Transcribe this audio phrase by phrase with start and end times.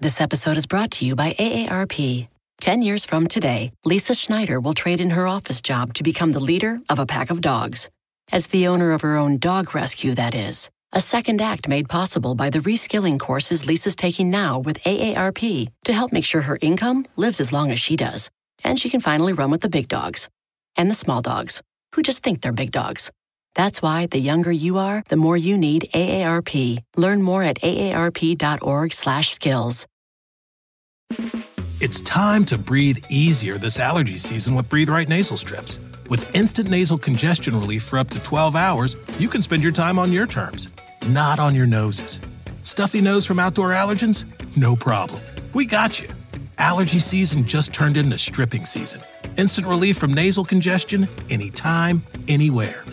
[0.00, 2.28] This episode is brought to you by AARP.
[2.60, 6.38] 10 years from today, Lisa Schneider will trade in her office job to become the
[6.38, 7.90] leader of a pack of dogs.
[8.30, 10.70] As the owner of her own dog rescue, that is.
[10.92, 15.92] A second act made possible by the reskilling courses Lisa's taking now with AARP to
[15.92, 18.30] help make sure her income lives as long as she does.
[18.62, 20.28] And she can finally run with the big dogs
[20.76, 21.60] and the small dogs
[21.96, 23.10] who just think they're big dogs.
[23.54, 26.78] That's why the younger you are, the more you need AARP.
[26.96, 29.86] Learn more at aarp.org/skills.
[31.80, 35.78] It's time to breathe easier this allergy season with Breathe Right nasal strips.
[36.10, 39.98] With instant nasal congestion relief for up to 12 hours, you can spend your time
[39.98, 40.70] on your terms,
[41.08, 42.20] not on your noses.
[42.62, 44.24] Stuffy nose from outdoor allergens?
[44.56, 45.22] No problem.
[45.54, 46.08] We got you.
[46.58, 49.00] Allergy season just turned into stripping season.
[49.36, 52.84] Instant relief from nasal congestion anytime, anywhere.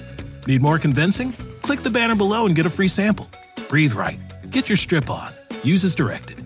[0.47, 1.31] Need more convincing?
[1.63, 3.25] Click the banner below and get a free sample.
[3.67, 4.19] Breathe right.
[4.51, 5.33] Get your strip on.
[5.63, 6.37] Use as directed.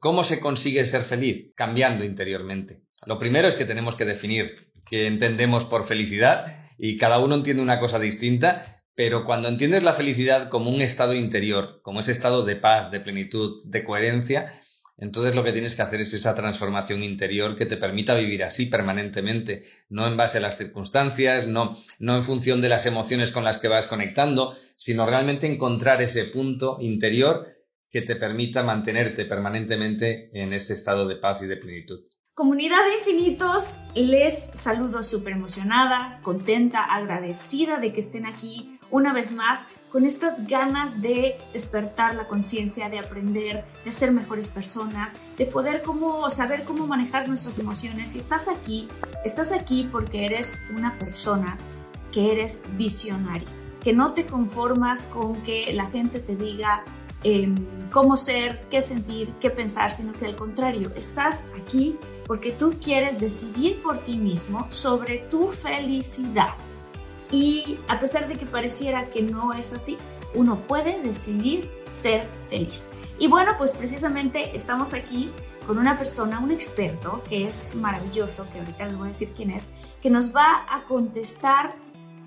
[0.00, 1.52] ¿Cómo se consigue ser feliz?
[1.54, 2.74] Cambiando interiormente.
[3.06, 4.52] Lo primero es que tenemos que definir
[4.84, 6.46] qué entendemos por felicidad
[6.76, 11.14] y cada uno entiende una cosa distinta, pero cuando entiendes la felicidad como un estado
[11.14, 14.52] interior, como ese estado de paz, de plenitud, de coherencia,
[14.96, 18.66] entonces lo que tienes que hacer es esa transformación interior que te permita vivir así
[18.66, 23.44] permanentemente, no en base a las circunstancias, no, no en función de las emociones con
[23.44, 27.46] las que vas conectando, sino realmente encontrar ese punto interior
[27.90, 32.00] que te permita mantenerte permanentemente en ese estado de paz y de plenitud.
[32.34, 39.32] Comunidad de infinitos, les saludo súper emocionada, contenta, agradecida de que estén aquí una vez
[39.32, 45.44] más con estas ganas de despertar la conciencia, de aprender, de ser mejores personas, de
[45.44, 48.12] poder como saber cómo manejar nuestras emociones.
[48.12, 48.88] Si estás aquí,
[49.22, 51.58] estás aquí porque eres una persona
[52.10, 53.46] que eres visionaria,
[53.82, 56.84] que no te conformas con que la gente te diga
[57.22, 57.54] em,
[57.90, 61.96] cómo ser, qué sentir, qué pensar, sino que al contrario, estás aquí
[62.26, 66.54] porque tú quieres decidir por ti mismo sobre tu felicidad.
[67.32, 69.98] Y a pesar de que pareciera que no es así,
[70.34, 72.90] uno puede decidir ser feliz.
[73.18, 75.30] Y bueno, pues precisamente estamos aquí
[75.66, 79.50] con una persona, un experto que es maravilloso, que ahorita les voy a decir quién
[79.50, 79.70] es,
[80.00, 81.74] que nos va a contestar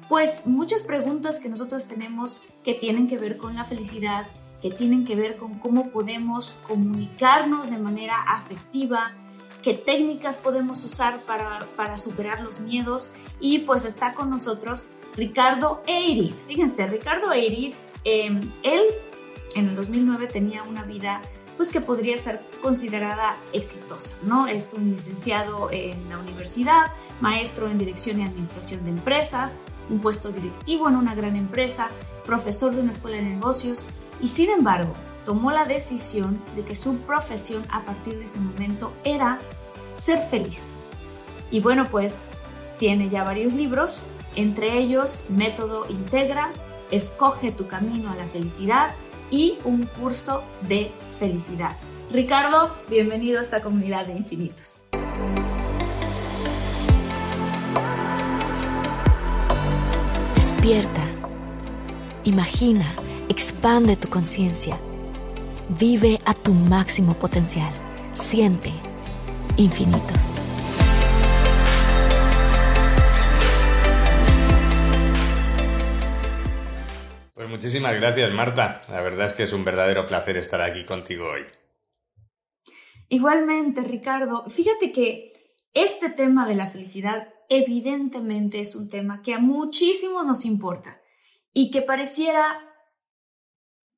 [0.10, 4.28] pues muchas preguntas que nosotros tenemos que tienen que ver con la felicidad,
[4.62, 9.14] que tienen que ver con cómo podemos comunicarnos de manera afectiva,
[9.62, 15.82] qué técnicas podemos usar para, para superar los miedos y pues está con nosotros Ricardo
[15.88, 16.46] Eiris.
[16.48, 18.82] Fíjense, Ricardo Eiris, em, él
[19.56, 21.22] en el 2009 tenía una vida
[21.58, 24.46] pues que podría ser considerada exitosa, ¿no?
[24.46, 29.58] Es un licenciado en la universidad, maestro en dirección y administración de empresas,
[29.90, 31.90] un puesto directivo en una gran empresa,
[32.26, 33.86] profesor de una escuela de negocios
[34.22, 34.94] y sin embargo
[35.26, 39.40] tomó la decisión de que su profesión a partir de ese momento era
[39.96, 40.64] ser feliz.
[41.52, 42.38] Y bueno, pues
[42.78, 46.52] tiene ya varios libros, entre ellos Método Integra,
[46.92, 48.94] Escoge tu camino a la felicidad
[49.32, 51.76] y un curso de felicidad.
[52.12, 54.86] Ricardo, bienvenido a esta comunidad de infinitos.
[60.36, 61.02] Despierta,
[62.24, 62.86] imagina,
[63.30, 64.78] expande tu conciencia,
[65.80, 67.74] vive a tu máximo potencial,
[68.14, 68.72] siente
[69.58, 70.40] infinitos.
[77.46, 78.82] Pues muchísimas gracias, Marta.
[78.90, 81.44] La verdad es que es un verdadero placer estar aquí contigo hoy.
[83.08, 84.50] Igualmente, Ricardo.
[84.50, 90.44] Fíjate que este tema de la felicidad evidentemente es un tema que a muchísimos nos
[90.44, 91.00] importa
[91.54, 92.68] y que pareciera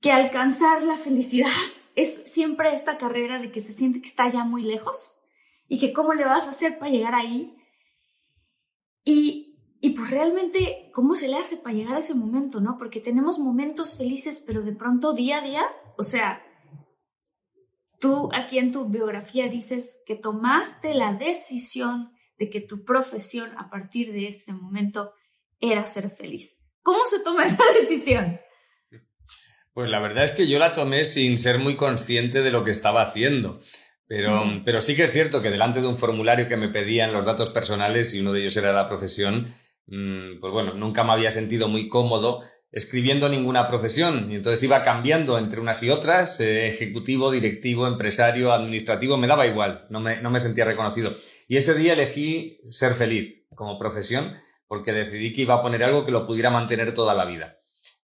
[0.01, 1.47] que alcanzar la felicidad
[1.95, 5.15] es siempre esta carrera de que se siente que está ya muy lejos
[5.69, 7.55] y que cómo le vas a hacer para llegar ahí.
[9.05, 9.46] Y,
[9.79, 12.77] y pues realmente, ¿cómo se le hace para llegar a ese momento, no?
[12.77, 15.63] Porque tenemos momentos felices, pero de pronto día a día,
[15.97, 16.41] o sea,
[17.99, 23.69] tú aquí en tu biografía dices que tomaste la decisión de que tu profesión a
[23.69, 25.13] partir de este momento
[25.59, 26.59] era ser feliz.
[26.81, 28.39] ¿Cómo se toma esa decisión?
[29.73, 32.71] Pues la verdad es que yo la tomé sin ser muy consciente de lo que
[32.71, 33.59] estaba haciendo.
[34.07, 37.25] Pero, pero sí que es cierto que delante de un formulario que me pedían los
[37.25, 39.45] datos personales y uno de ellos era la profesión,
[39.87, 42.39] pues bueno, nunca me había sentido muy cómodo
[42.71, 48.51] escribiendo ninguna profesión y entonces iba cambiando entre unas y otras, eh, ejecutivo, directivo, empresario,
[48.51, 51.13] administrativo, me daba igual, no me, no me sentía reconocido.
[51.47, 54.35] Y ese día elegí ser feliz como profesión
[54.67, 57.55] porque decidí que iba a poner algo que lo pudiera mantener toda la vida.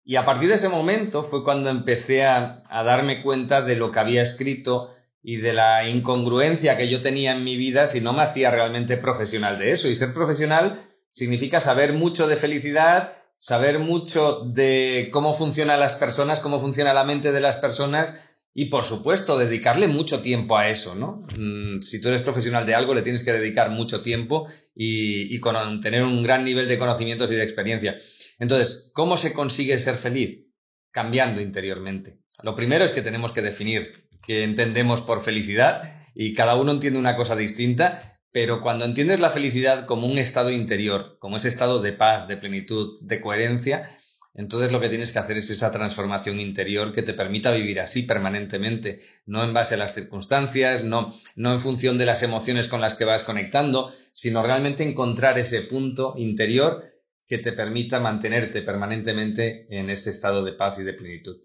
[0.05, 3.91] Y a partir de ese momento fue cuando empecé a, a darme cuenta de lo
[3.91, 4.91] que había escrito
[5.23, 8.97] y de la incongruencia que yo tenía en mi vida si no me hacía realmente
[8.97, 9.89] profesional de eso.
[9.89, 16.41] Y ser profesional significa saber mucho de felicidad, saber mucho de cómo funcionan las personas,
[16.41, 20.95] cómo funciona la mente de las personas y, por supuesto, dedicarle mucho tiempo a eso,
[20.95, 21.21] ¿no?
[21.39, 25.39] Mm, si tú eres profesional de algo, le tienes que dedicar mucho tiempo y,
[25.81, 27.97] tener un gran nivel de conocimientos y de experiencia.
[28.39, 30.47] Entonces, ¿cómo se consigue ser feliz?
[30.91, 32.21] Cambiando interiormente.
[32.43, 33.91] Lo primero es que tenemos que definir
[34.23, 35.83] qué entendemos por felicidad
[36.15, 40.51] y cada uno entiende una cosa distinta, pero cuando entiendes la felicidad como un estado
[40.51, 43.89] interior, como ese estado de paz, de plenitud, de coherencia,
[44.35, 48.05] entonces lo que tienes que hacer es esa transformación interior que te permita vivir así
[48.05, 52.81] permanentemente, no en base a las circunstancias, no, no en función de las emociones con
[52.81, 56.83] las que vas conectando, sino realmente encontrar ese punto interior
[57.27, 61.37] que te permita mantenerte permanentemente en ese estado de paz y de plenitud.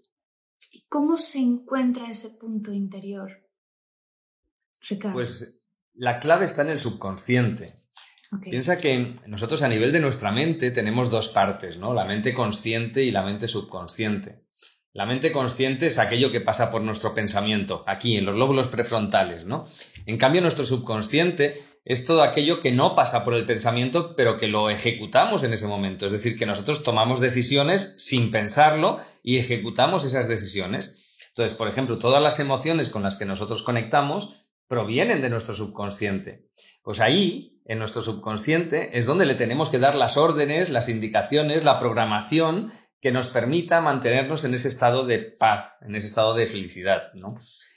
[0.72, 3.46] ¿Y cómo se encuentra ese punto interior?
[4.80, 5.14] Ricardo.
[5.14, 5.57] Pues
[5.98, 7.66] la clave está en el subconsciente.
[8.42, 11.92] Piensa que nosotros a nivel de nuestra mente tenemos dos partes, ¿no?
[11.92, 14.44] La mente consciente y la mente subconsciente.
[14.92, 19.46] La mente consciente es aquello que pasa por nuestro pensamiento, aquí en los lóbulos prefrontales,
[19.46, 19.66] ¿no?
[20.06, 21.54] En cambio, nuestro subconsciente
[21.84, 25.66] es todo aquello que no pasa por el pensamiento, pero que lo ejecutamos en ese
[25.66, 26.06] momento.
[26.06, 31.16] Es decir, que nosotros tomamos decisiones sin pensarlo y ejecutamos esas decisiones.
[31.28, 36.48] Entonces, por ejemplo, todas las emociones con las que nosotros conectamos provienen de nuestro subconsciente.
[36.82, 41.64] Pues ahí en nuestro subconsciente es donde le tenemos que dar las órdenes, las indicaciones,
[41.64, 42.70] la programación
[43.00, 47.34] que nos permita mantenernos en ese estado de paz, en ese estado de felicidad, ¿no?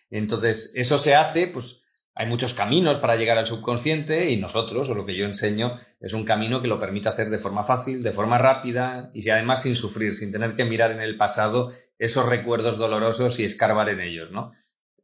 [0.09, 4.95] Entonces, eso se hace, pues hay muchos caminos para llegar al subconsciente y nosotros, o
[4.95, 8.11] lo que yo enseño, es un camino que lo permite hacer de forma fácil, de
[8.11, 12.77] forma rápida y además sin sufrir, sin tener que mirar en el pasado esos recuerdos
[12.77, 14.51] dolorosos y escarbar en ellos, ¿no?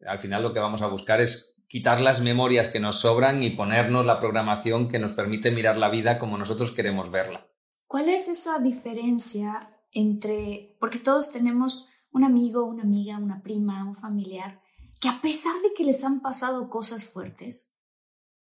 [0.05, 3.51] Al final lo que vamos a buscar es quitar las memorias que nos sobran y
[3.51, 7.47] ponernos la programación que nos permite mirar la vida como nosotros queremos verla.
[7.85, 13.95] ¿Cuál es esa diferencia entre, porque todos tenemos un amigo, una amiga, una prima, un
[13.95, 14.61] familiar,
[14.99, 17.75] que a pesar de que les han pasado cosas fuertes,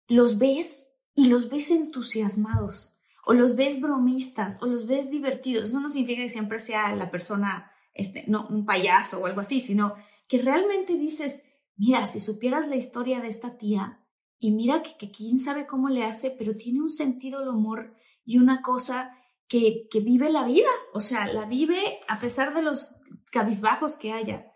[0.07, 5.69] los ves y los ves entusiasmados, o los ves bromistas, o los ves divertidos.
[5.69, 9.59] Eso no significa que siempre sea la persona, este, no, un payaso o algo así,
[9.59, 9.95] sino
[10.27, 11.43] que realmente dices,
[11.77, 14.03] mira, si supieras la historia de esta tía,
[14.39, 18.37] y mira que, quién sabe cómo le hace, pero tiene un sentido el humor y
[18.37, 19.11] una cosa
[19.47, 22.95] que, que vive la vida, o sea, la vive a pesar de los
[23.31, 24.51] cabizbajos que haya.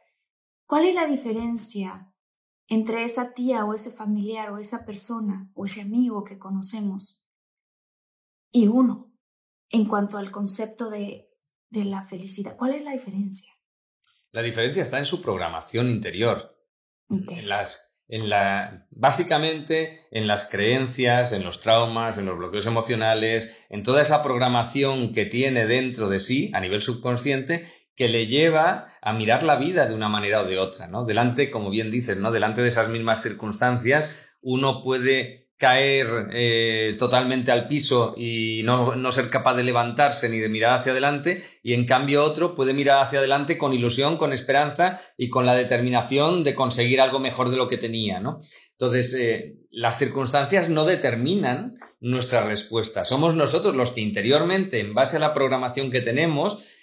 [0.65, 2.13] ¿Cuál es la diferencia
[2.67, 7.23] entre esa tía o ese familiar o esa persona o ese amigo que conocemos
[8.51, 9.11] y uno
[9.69, 11.27] en cuanto al concepto de
[11.71, 12.55] la felicidad?
[12.55, 13.51] ¿Cuál es la diferencia?
[14.31, 16.37] La diferencia está en su programación interior.
[17.11, 23.67] En las, en la, básicamente en las creencias, en los traumas, en los bloqueos emocionales,
[23.69, 27.63] en toda esa programación que tiene dentro de sí a nivel subconsciente
[27.95, 31.05] que le lleva a mirar la vida de una manera o de otra, ¿no?
[31.05, 32.31] Delante, como bien dices, ¿no?
[32.31, 39.11] Delante de esas mismas circunstancias, uno puede caer eh, totalmente al piso y no, no,
[39.11, 42.99] ser capaz de levantarse ni de mirar hacia adelante y en cambio otro puede mirar
[42.99, 47.57] hacia adelante con ilusión, con esperanza y con la determinación de conseguir algo mejor de
[47.57, 48.39] lo que tenía, ¿no?
[48.71, 53.05] Entonces, eh, las circunstancias no determinan nuestra respuesta.
[53.05, 56.80] Somos nosotros los que interiormente, en base a la programación que tenemos,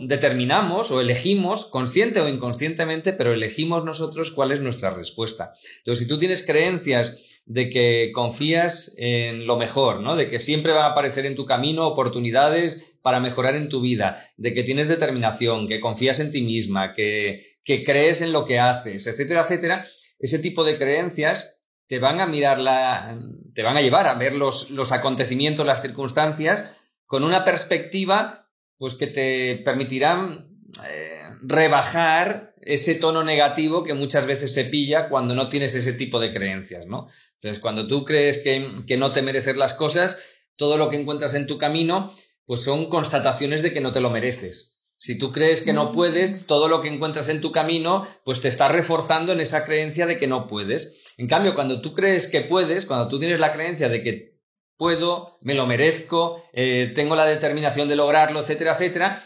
[0.00, 5.52] determinamos o elegimos, consciente o inconscientemente, pero elegimos nosotros cuál es nuestra respuesta.
[5.78, 10.16] Entonces, si tú tienes creencias de que confías en lo mejor, ¿no?
[10.16, 14.18] De que siempre van a aparecer en tu camino oportunidades para mejorar en tu vida,
[14.36, 18.58] de que tienes determinación, que confías en ti misma, que, que crees en lo que
[18.58, 19.84] haces, etcétera, etcétera.
[20.18, 23.18] Ese tipo de creencias te van a mirar la,
[23.54, 28.47] te van a llevar a ver los, los acontecimientos, las circunstancias con una perspectiva
[28.78, 30.52] pues que te permitirán
[30.88, 36.20] eh, rebajar ese tono negativo que muchas veces se pilla cuando no tienes ese tipo
[36.20, 37.06] de creencias, ¿no?
[37.34, 40.22] Entonces, cuando tú crees que, que no te mereces las cosas,
[40.56, 42.10] todo lo que encuentras en tu camino,
[42.44, 44.82] pues son constataciones de que no te lo mereces.
[44.96, 48.48] Si tú crees que no puedes, todo lo que encuentras en tu camino, pues te
[48.48, 51.14] está reforzando en esa creencia de que no puedes.
[51.18, 54.37] En cambio, cuando tú crees que puedes, cuando tú tienes la creencia de que
[54.78, 59.22] puedo, me lo merezco, eh, tengo la determinación de lograrlo, etcétera, etcétera,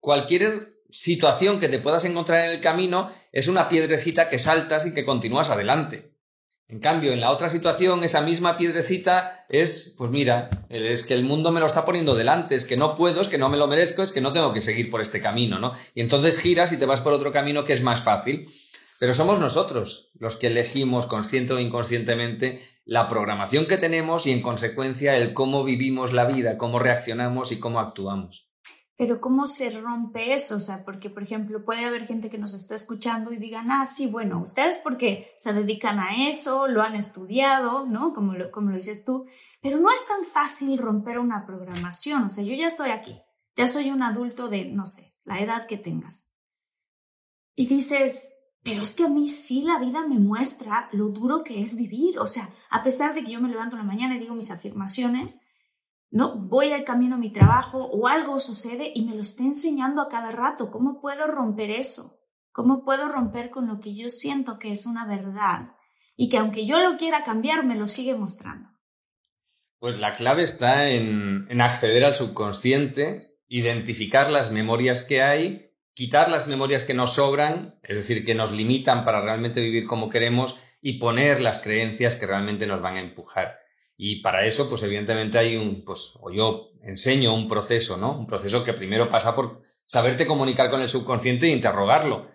[0.00, 4.92] cualquier situación que te puedas encontrar en el camino es una piedrecita que saltas y
[4.92, 6.12] que continúas adelante.
[6.68, 11.22] En cambio, en la otra situación, esa misma piedrecita es, pues mira, es que el
[11.22, 13.68] mundo me lo está poniendo delante, es que no puedo, es que no me lo
[13.68, 15.72] merezco, es que no tengo que seguir por este camino, ¿no?
[15.94, 18.48] Y entonces giras y te vas por otro camino que es más fácil.
[18.98, 24.42] Pero somos nosotros los que elegimos consciente o inconscientemente la programación que tenemos y en
[24.42, 28.50] consecuencia el cómo vivimos la vida, cómo reaccionamos y cómo actuamos.
[28.98, 30.56] Pero ¿cómo se rompe eso?
[30.56, 33.86] O sea, porque, por ejemplo, puede haber gente que nos está escuchando y digan, ah,
[33.86, 38.14] sí, bueno, ustedes porque se dedican a eso, lo han estudiado, ¿no?
[38.14, 39.26] Como lo, como lo dices tú,
[39.60, 42.24] pero no es tan fácil romper una programación.
[42.24, 43.20] O sea, yo ya estoy aquí,
[43.54, 46.30] ya soy un adulto de, no sé, la edad que tengas.
[47.54, 48.35] Y dices,
[48.66, 52.18] pero es que a mí sí la vida me muestra lo duro que es vivir.
[52.18, 54.50] O sea, a pesar de que yo me levanto en la mañana y digo mis
[54.50, 55.40] afirmaciones,
[56.10, 56.34] ¿no?
[56.36, 60.08] Voy al camino a mi trabajo o algo sucede y me lo está enseñando a
[60.08, 60.72] cada rato.
[60.72, 62.18] ¿Cómo puedo romper eso?
[62.50, 65.76] ¿Cómo puedo romper con lo que yo siento que es una verdad
[66.16, 68.68] y que aunque yo lo quiera cambiar, me lo sigue mostrando?
[69.78, 75.65] Pues la clave está en, en acceder al subconsciente, identificar las memorias que hay,
[75.96, 80.10] quitar las memorias que nos sobran, es decir, que nos limitan para realmente vivir como
[80.10, 83.60] queremos y poner las creencias que realmente nos van a empujar.
[83.96, 88.12] Y para eso, pues evidentemente hay un, pues, o yo enseño un proceso, ¿no?
[88.12, 92.28] Un proceso que primero pasa por saberte comunicar con el subconsciente e interrogarlo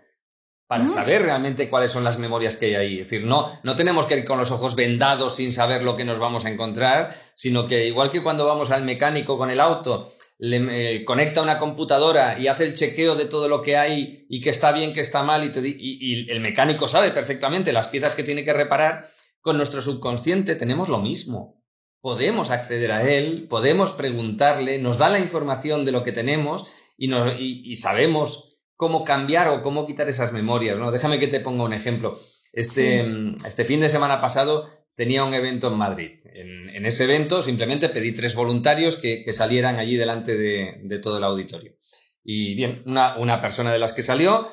[0.66, 3.00] para saber realmente cuáles son las memorias que hay ahí.
[3.02, 6.06] Es decir, no, no tenemos que ir con los ojos vendados sin saber lo que
[6.06, 10.08] nos vamos a encontrar, sino que igual que cuando vamos al mecánico con el auto,
[10.42, 14.42] le eh, conecta una computadora y hace el chequeo de todo lo que hay y
[14.42, 18.24] que está bien, que está mal, y, y el mecánico sabe perfectamente las piezas que
[18.24, 19.06] tiene que reparar,
[19.40, 21.64] con nuestro subconsciente tenemos lo mismo.
[22.02, 27.76] Podemos acceder a él, podemos preguntarle, nos da la información de lo que tenemos y,
[27.76, 30.80] sabemos cómo cambiar o cómo quitar esas memorias.
[30.80, 30.90] ¿no?
[30.90, 32.16] Déjame que te ponga un ejemplo.
[32.52, 33.06] Este,
[33.46, 36.20] este fin de semana pasado tenía un evento en Madrid.
[36.34, 41.76] En, ese evento simplemente pedí tres voluntarios que, salieran allí delante de, todo el auditorio.
[42.24, 44.48] Y bien, una, persona de las que salió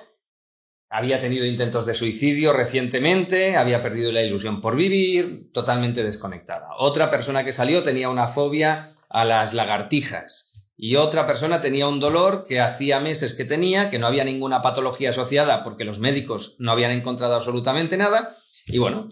[0.91, 6.69] había tenido intentos de suicidio recientemente, había perdido la ilusión por vivir, totalmente desconectada.
[6.79, 10.71] Otra persona que salió tenía una fobia a las lagartijas.
[10.81, 14.63] Y otra persona tenía un dolor que hacía meses que tenía, que no había ninguna
[14.63, 18.31] patología asociada porque los médicos no habían encontrado absolutamente nada.
[18.69, 19.09] Y bueno,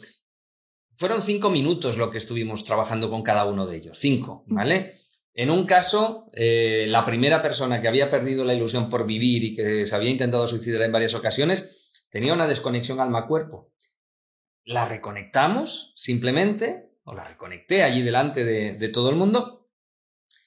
[0.97, 3.99] fueron cinco minutos lo que estuvimos trabajando con cada uno de ellos.
[3.99, 4.95] Cinco, ¿vale?
[5.35, 9.55] En un caso, eh, la primera persona que había perdido la ilusión por vivir y
[9.55, 13.71] que se había intentado suicidar en varias ocasiones, tenía una desconexión alma-cuerpo.
[14.65, 19.69] La reconectamos simplemente, o la reconecté allí delante de, todo el mundo,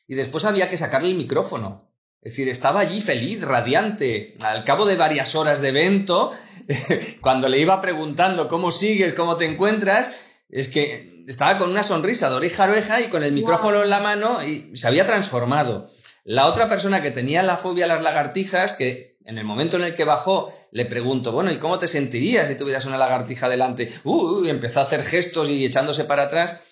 [0.07, 1.93] y después había que sacarle el micrófono.
[2.21, 4.35] Es decir, estaba allí feliz, radiante.
[4.43, 6.31] Al cabo de varias horas de evento,
[7.21, 12.29] cuando le iba preguntando cómo sigues, cómo te encuentras, es que estaba con una sonrisa
[12.29, 15.89] de oreja a oreja y con el micrófono en la mano y se había transformado.
[16.23, 19.83] La otra persona que tenía la fobia a las lagartijas, que en el momento en
[19.83, 23.89] el que bajó le pregunto, bueno, ¿y cómo te sentirías si tuvieras una lagartija delante?
[24.03, 26.65] Uh, y empezó a hacer gestos y echándose para atrás.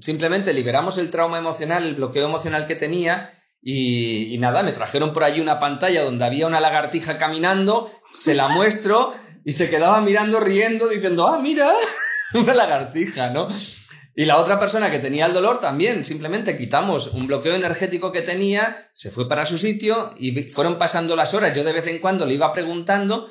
[0.00, 3.30] Simplemente liberamos el trauma emocional, el bloqueo emocional que tenía
[3.62, 8.34] y, y, nada, me trajeron por allí una pantalla donde había una lagartija caminando, se
[8.34, 9.12] la muestro
[9.44, 11.72] y se quedaba mirando, riendo, diciendo, ah, mira.
[12.34, 13.48] una lagartija, ¿no?
[14.18, 18.22] Y la otra persona que tenía el dolor también, simplemente quitamos un bloqueo energético que
[18.22, 21.54] tenía, se fue para su sitio y fueron pasando las horas.
[21.54, 23.28] Yo de vez en cuando le iba preguntando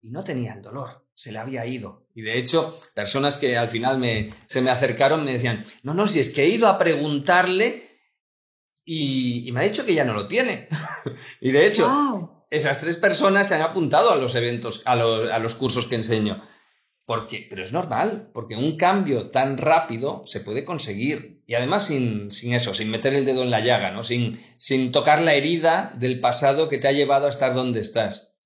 [0.00, 2.06] y no tenía el dolor, se le había ido.
[2.14, 6.08] Y de hecho, personas que al final me, se me acercaron me decían, no, no,
[6.08, 7.82] si es que he ido a preguntarle
[8.86, 10.68] y, me ha dicho que ya no lo tiene.
[11.40, 15.38] y de hecho, esas tres personas se han apuntado a los eventos, a los, a
[15.38, 16.42] los cursos que enseño.
[17.04, 21.42] Porque, pero es normal, porque un cambio tan rápido se puede conseguir.
[21.46, 24.02] Y además sin, sin eso, sin meter el dedo en la llaga, ¿no?
[24.02, 28.36] Sin, sin tocar la herida del pasado que te ha llevado a estar donde estás.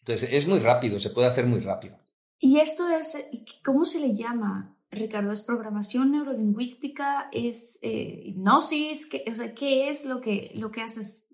[0.00, 1.98] Entonces, es muy rápido, se puede hacer muy rápido.
[2.38, 3.16] ¿Y esto es,
[3.64, 5.32] cómo se le llama, Ricardo?
[5.32, 7.28] ¿Es programación neurolingüística?
[7.32, 9.08] ¿Es eh, hipnosis?
[9.08, 11.26] ¿Qué, o sea, ¿qué es lo que, lo que haces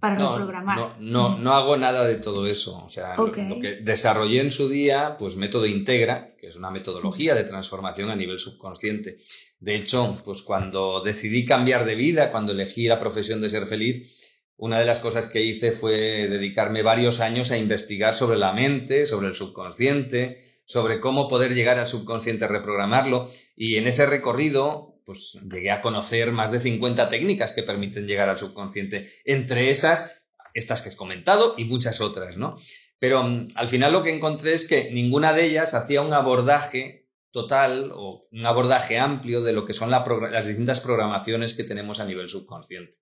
[0.00, 0.96] para no, reprogramar.
[0.98, 2.82] No, no, hago nada de todo eso.
[2.84, 7.34] O sea, lo, que desarrollé en su día, pues método Integra, que es una metodología
[7.34, 9.18] de transformación a nivel subconsciente.
[9.60, 14.40] De hecho, pues cuando decidí cambiar de vida, cuando elegí la profesión de ser feliz,
[14.56, 19.04] una de las cosas que hice fue dedicarme varios años a investigar sobre la mente,
[19.04, 23.26] sobre el subconsciente, sobre cómo poder llegar al subconsciente, reprogramarlo.
[23.54, 28.28] Y en ese recorrido pues llegué a conocer más de 50 técnicas que permiten llegar
[28.28, 29.10] al subconsciente.
[29.24, 32.56] Entre esas, estas que he comentado y muchas otras, ¿no?
[32.98, 37.08] Pero mm, al final lo que encontré es que ninguna de ellas hacía un abordaje
[37.32, 42.04] total o un abordaje amplio de lo que son las distintas programaciones que tenemos a
[42.04, 42.96] nivel subconsciente.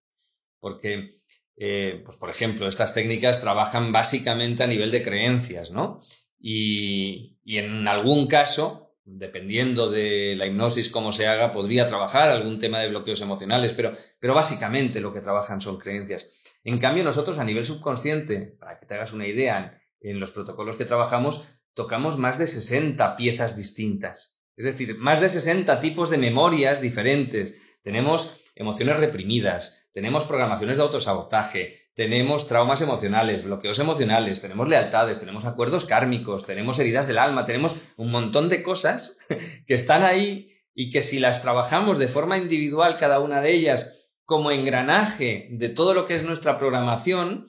[0.61, 1.11] Porque,
[1.57, 6.01] eh, pues por ejemplo, estas técnicas trabajan básicamente a nivel de creencias, ¿no?
[6.41, 12.81] Y en algún caso, dependiendo de la hipnosis, cómo se haga, podría trabajar algún tema
[12.81, 16.45] de bloqueos emocionales, pero, pero básicamente lo que trabajan son creencias.
[16.65, 20.77] En cambio, nosotros a nivel subconsciente, para que te hagas una idea, en los protocolos
[20.77, 24.41] que trabajamos, tocamos más de 60 piezas distintas.
[24.57, 27.79] Es decir, más de 60 tipos de memorias diferentes.
[27.83, 35.45] Tenemos emociones reprimidas, tenemos programaciones de autosabotaje, tenemos traumas emocionales, bloqueos emocionales, tenemos lealtades, tenemos
[35.45, 39.21] acuerdos kármicos, tenemos heridas del alma, tenemos un montón de cosas
[39.67, 44.13] que están ahí y que si las trabajamos de forma individual cada una de ellas
[44.25, 47.47] como engranaje de todo lo que es nuestra programación,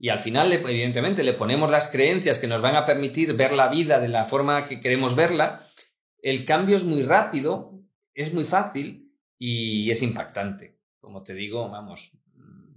[0.00, 3.68] y al final, evidentemente, le ponemos las creencias que nos van a permitir ver la
[3.68, 5.60] vida de la forma que queremos verla,
[6.22, 7.80] el cambio es muy rápido,
[8.14, 9.07] es muy fácil
[9.38, 10.78] y es impactante.
[11.00, 12.18] Como te digo, vamos,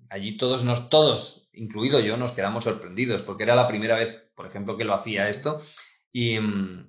[0.10, 4.46] allí todos nos, todos, incluido yo, nos quedamos sorprendidos, porque era la primera vez, por
[4.46, 5.62] ejemplo, que lo hacía esto,
[6.13, 6.38] y,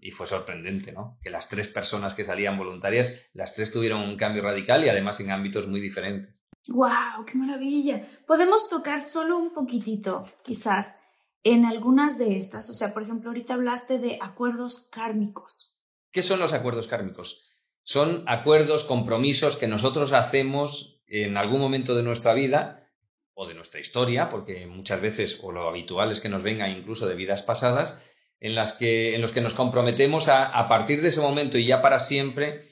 [0.00, 1.18] y, fue sorprendente, ¿no?
[1.22, 5.20] Que las tres personas que salían voluntarias, las tres tuvieron un cambio radical y además
[5.20, 6.34] en ámbitos muy diferentes.
[6.68, 7.24] ¡Wow!
[7.24, 8.06] ¡Qué maravilla!
[8.26, 10.96] Podemos tocar solo un poquitito, quizás,
[11.44, 12.68] en algunas de estas.
[12.70, 15.78] O sea, por ejemplo, ahorita hablaste de acuerdos kármicos.
[16.10, 17.51] ¿Qué son los acuerdos kármicos?
[17.82, 22.88] Son acuerdos, compromisos que nosotros hacemos en algún momento de nuestra vida
[23.34, 27.08] o de nuestra historia, porque muchas veces, o lo habitual es que nos venga incluso
[27.08, 28.10] de vidas pasadas,
[28.40, 31.66] en, las que, en los que nos comprometemos a, a partir de ese momento y
[31.66, 32.64] ya para siempre,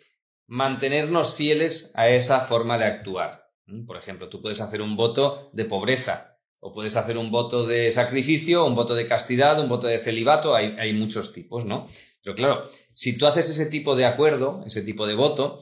[0.47, 3.51] mantenernos fieles a esa forma de actuar.
[3.87, 7.91] Por ejemplo, tú puedes hacer un voto de pobreza o puedes hacer un voto de
[7.91, 11.87] sacrificio, un voto de castidad, un voto de celibato, hay, muchos tipos, ¿no?
[12.23, 12.65] Pero claro,
[13.01, 15.59] si tú haces ese tipo de acuerdo, ese tipo de voto,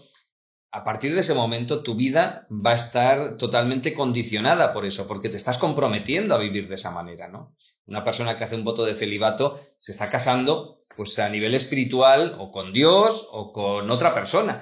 [0.72, 5.28] a partir de ese momento tu vida va a estar totalmente condicionada por eso, porque
[5.28, 7.54] te estás comprometiendo a vivir de esa manera, ¿no?
[7.86, 12.34] Una persona que hace un voto de celibato se está casando pues a nivel espiritual
[12.40, 14.60] o con Dios o con otra persona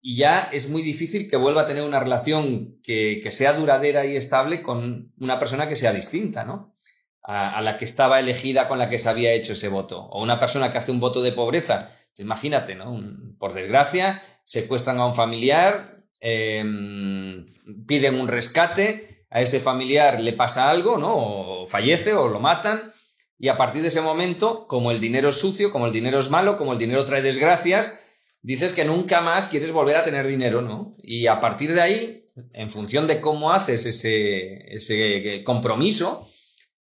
[0.00, 4.16] y ya es muy difícil que vuelva a tener una relación que, sea duradera y
[4.16, 6.74] estable con una persona que sea distinta, ¿no?
[7.22, 10.00] A, la que estaba elegida con la que se había hecho ese voto.
[10.00, 11.88] O una persona que hace un voto de pobreza.
[12.18, 12.98] Imagínate, ¿no?
[13.38, 17.44] por desgracia, secuestran a un familiar, em,
[17.86, 21.14] piden un rescate, a ese familiar le pasa algo, ¿no?
[21.14, 22.90] O fallece o lo matan.
[23.38, 26.30] Y a partir de ese momento, como el dinero es sucio, como el dinero es
[26.30, 30.62] malo, como el dinero trae desgracias, dices que nunca más quieres volver a tener dinero,
[30.62, 30.92] ¿no?
[31.02, 36.26] Y a partir de ahí, en función de cómo haces ese, ese compromiso,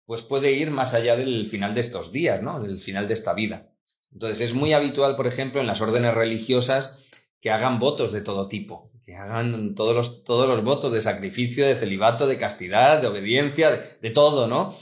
[0.05, 2.61] pues puede ir más allá del final de estos días, ¿no?
[2.61, 3.70] Del final de esta vida.
[4.12, 8.49] Entonces es muy habitual, por ejemplo, en las órdenes religiosas que hagan votos de todo
[8.49, 13.09] tipo, que hagan todos los, todos los votos de sacrificio, de celibato, de castidad, de
[13.09, 14.73] obediencia, de, de todo, ¿no?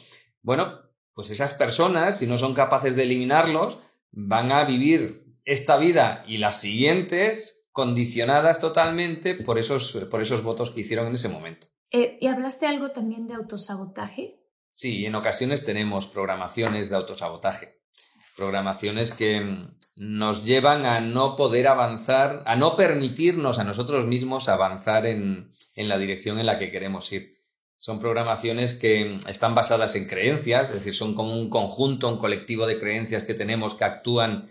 [0.42, 0.80] Bueno,
[1.14, 3.78] pues esas personas, si no son capaces de eliminarlos,
[4.10, 10.70] van a vivir esta vida y las siguientes condicionadas totalmente por esos, por esos votos
[10.70, 11.66] que hicieron en ese momento.
[11.90, 14.40] Eh, ¿Y hablaste algo también de autosabotaje?
[14.70, 17.82] Sí, en ocasiones tenemos programaciones de autosabotaje,
[18.36, 24.48] programaciones que mm, nos llevan a no poder avanzar, a no permitirnos a nosotros mismos
[24.48, 27.32] avanzar en, en la dirección en la que queremos ir.
[27.76, 32.18] Son programaciones que mm, están basadas en creencias, es decir, son como un conjunto, un
[32.18, 34.44] colectivo de creencias que tenemos que actúan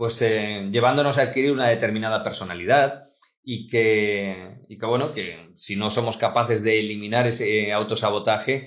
[0.00, 3.04] pues eh, llevándonos a adquirir una determinada personalidad
[3.42, 8.66] y que, y que, bueno, que si no somos capaces de eliminar ese autosabotaje,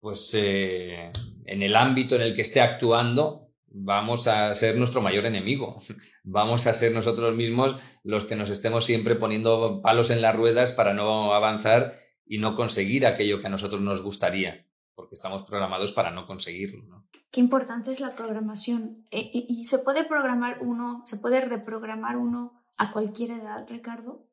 [0.00, 1.10] pues eh,
[1.44, 3.43] en el ámbito en el que esté actuando,
[3.74, 5.76] vamos a ser nuestro mayor enemigo.
[6.24, 10.72] Vamos a ser nosotros mismos los que nos estemos siempre poniendo palos en las ruedas
[10.72, 11.92] para no avanzar
[12.24, 16.84] y no conseguir aquello que a nosotros nos gustaría, porque estamos programados para no conseguirlo.
[16.84, 17.06] ¿no?
[17.30, 19.04] Qué importante es la programación.
[19.10, 24.26] E, ¿Y, se puede programar uno, se puede reprogramar uno a cualquier edad, Ricardo?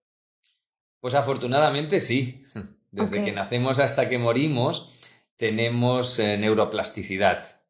[0.99, 2.43] Pues afortunadamente sí.
[2.91, 5.01] Desde que nacemos hasta que morimos
[5.38, 7.61] tenemos eh, neuroplasticidad.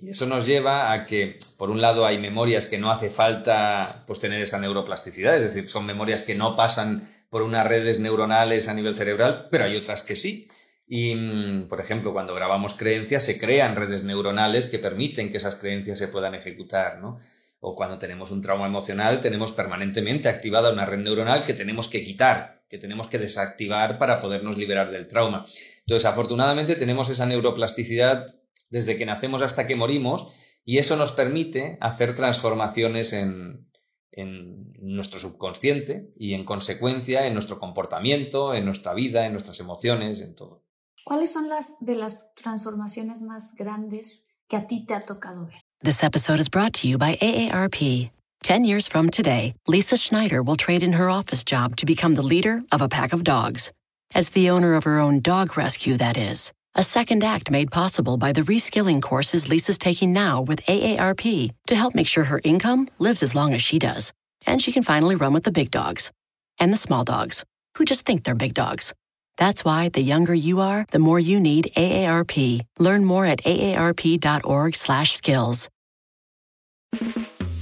[0.00, 4.04] Y eso nos lleva a que, por un lado, hay memorias que no hace falta
[4.06, 8.68] pues, tener esa neuroplasticidad, es decir, son memorias que no pasan por unas redes neuronales
[8.68, 10.48] a nivel cerebral, pero hay otras que sí.
[10.86, 15.56] Y, mm, por ejemplo, cuando grabamos creencias, se crean redes neuronales que permiten que esas
[15.56, 17.18] creencias se puedan ejecutar, ¿no?
[17.60, 22.04] O cuando tenemos un trauma emocional, tenemos permanentemente activada una red neuronal que tenemos que
[22.04, 25.44] quitar, que tenemos que desactivar para podernos liberar del trauma.
[25.80, 28.26] Entonces, afortunadamente, tenemos esa neuroplasticidad
[28.70, 33.68] desde que nacemos hasta que morimos y eso nos permite hacer transformaciones en,
[34.12, 40.20] en nuestro subconsciente y en consecuencia en nuestro comportamiento, en nuestra vida, en nuestras emociones,
[40.20, 40.64] en todo.
[41.04, 45.62] ¿Cuáles son las de las transformaciones más grandes que a ti te ha tocado ver?
[45.82, 48.10] This episode is brought to you by AARP.
[48.42, 52.22] 10 years from today, Lisa Schneider will trade in her office job to become the
[52.22, 53.72] leader of a pack of dogs.
[54.14, 56.52] As the owner of her own dog rescue, that is.
[56.74, 61.74] A second act made possible by the reskilling courses Lisa's taking now with AARP to
[61.74, 64.12] help make sure her income lives as long as she does.
[64.46, 66.12] And she can finally run with the big dogs
[66.60, 67.44] and the small dogs
[67.76, 68.92] who just think they're big dogs.
[69.36, 72.60] That's why the younger you are, the more you need AARP.
[72.78, 75.68] Learn more at aarp.org/skills.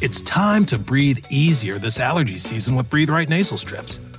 [0.00, 3.98] It's time to breathe easier this allergy season with Breathe Right nasal strips.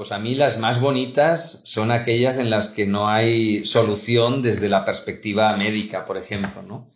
[0.00, 4.70] Pues a mí las más bonitas son aquellas en las que no hay solución desde
[4.70, 6.90] la perspectiva médica, por ejemplo, ¿no?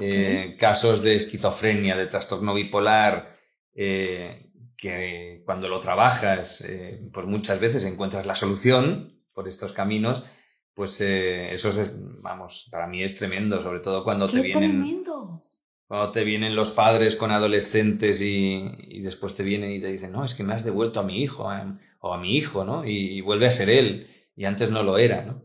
[0.00, 3.30] Eh, casos de esquizofrenia, de trastorno bipolar,
[3.74, 10.24] eh, que cuando lo trabajas, eh, pues muchas veces encuentras la solución por estos caminos,
[10.72, 14.80] pues eso es, vamos, para mí es tremendo, sobre todo cuando te vienen...
[14.80, 15.42] Tremendo.
[15.86, 20.12] Cuando te vienen los padres con adolescentes y, y, después te vienen y te dicen,
[20.12, 21.64] no, es que me has devuelto a mi hijo eh,
[22.00, 22.84] o a mi hijo, ¿no?
[22.84, 25.44] Y, vuelve a ser él y antes no lo era, ¿no?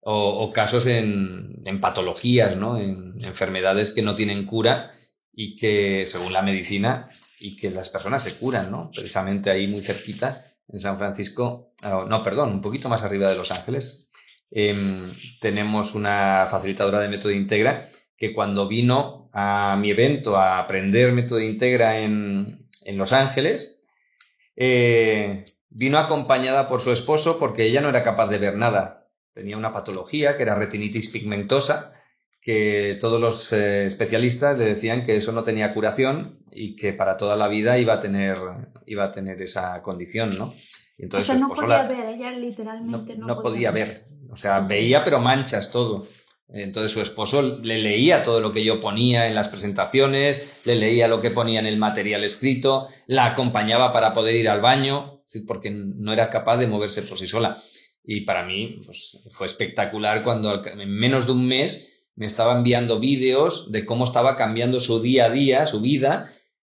[0.00, 2.78] O, o casos en, en, patologías, ¿no?
[2.78, 4.90] En enfermedades que no tienen cura
[5.32, 7.08] y que, según la medicina,
[7.42, 8.90] y que las personas se curan, ¿no?
[8.94, 13.36] Precisamente ahí muy cerquita, en San Francisco, oh, no, perdón, un poquito más arriba de
[13.36, 14.10] Los Ángeles,
[14.50, 14.74] eh,
[15.40, 17.84] tenemos una facilitadora de método Integra
[18.16, 23.84] que cuando vino a mi evento a aprender método Integra en, en Los Ángeles,
[24.56, 29.08] eh, vino acompañada por su esposo porque ella no era capaz de ver nada.
[29.32, 31.94] Tenía una patología que era retinitis pigmentosa,
[32.42, 37.16] que todos los eh, especialistas le decían que eso no tenía curación y que para
[37.16, 38.36] toda la vida iba a tener,
[38.84, 40.52] iba a tener esa condición, ¿no?
[40.98, 41.82] Y entonces o sea, no podía la...
[41.84, 43.88] ver, ella literalmente no, no, no podía ver.
[43.88, 44.02] ver.
[44.30, 46.06] O sea, veía pero manchas todo.
[46.54, 51.08] Entonces su esposo le leía todo lo que yo ponía en las presentaciones, le leía
[51.08, 55.70] lo que ponía en el material escrito, la acompañaba para poder ir al baño, porque
[55.70, 57.56] no era capaz de moverse por sí sola.
[58.04, 63.00] Y para mí pues, fue espectacular cuando en menos de un mes me estaba enviando
[63.00, 66.28] vídeos de cómo estaba cambiando su día a día, su vida,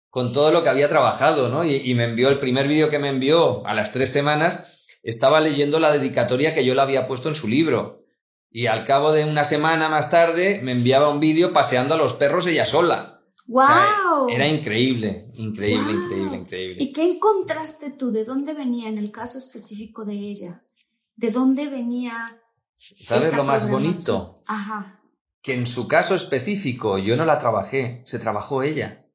[0.09, 1.65] con todo lo que había trabajado, ¿no?
[1.65, 5.41] Y, y me envió el primer vídeo que me envió a las tres semanas, estaba
[5.41, 8.04] leyendo la dedicatoria que yo le había puesto en su libro.
[8.55, 12.13] Y al cabo de una semana más tarde me enviaba un vídeo paseando a los
[12.13, 13.21] perros ella sola.
[13.47, 13.63] ¡Wow!
[13.63, 13.95] O sea,
[14.33, 16.03] era increíble, increíble, wow.
[16.03, 16.77] increíble, increíble.
[16.81, 18.13] ¿Y qué encontraste tú?
[18.13, 20.63] ¿De dónde venía en el caso específico de ella?
[21.17, 22.13] ¿De dónde venía?
[22.77, 24.41] ¿Sabes lo más bonito?
[24.47, 25.01] Ajá.
[25.41, 29.05] Que en su caso específico yo no la trabajé, se trabajó ella.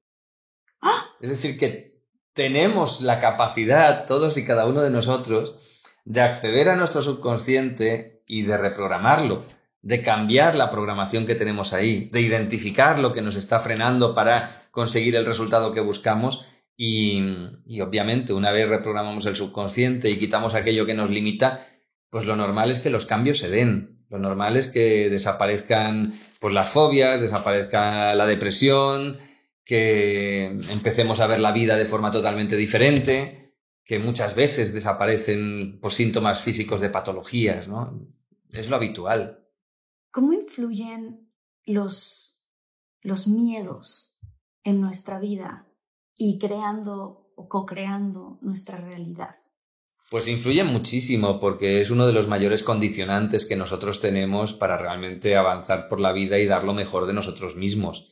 [0.82, 1.06] ¡Ah!
[1.18, 6.76] Es decir, que tenemos la capacidad, todos y cada uno de nosotros, de acceder a
[6.76, 9.42] nuestro subconsciente y de reprogramarlo,
[9.82, 14.48] de cambiar la programación que tenemos ahí, de identificar lo que nos está frenando para
[14.70, 17.20] conseguir el resultado que buscamos y,
[17.82, 21.66] obviamente una vez reprogramamos el subconsciente y quitamos aquello que nos limita,
[22.08, 24.06] pues lo normal es que los cambios se den.
[24.08, 29.18] Lo normal es que desaparezcan pues, las fobias, desaparezca la depresión,
[29.64, 35.94] que empecemos a ver la vida de forma totalmente diferente, que muchas veces desaparecen pues,
[35.94, 38.00] síntomas físicos de patologías, ¿no?
[38.52, 39.46] Es lo habitual.
[40.10, 41.32] ¿Cómo influyen
[41.64, 42.42] los,
[43.02, 44.16] los miedos
[44.64, 45.68] en nuestra vida
[46.16, 49.36] y creando o co-creando nuestra realidad?
[50.10, 55.36] Pues influyen muchísimo porque es uno de los mayores condicionantes que nosotros tenemos para realmente
[55.36, 58.08] avanzar por la vida y dar lo mejor de nosotros mismos.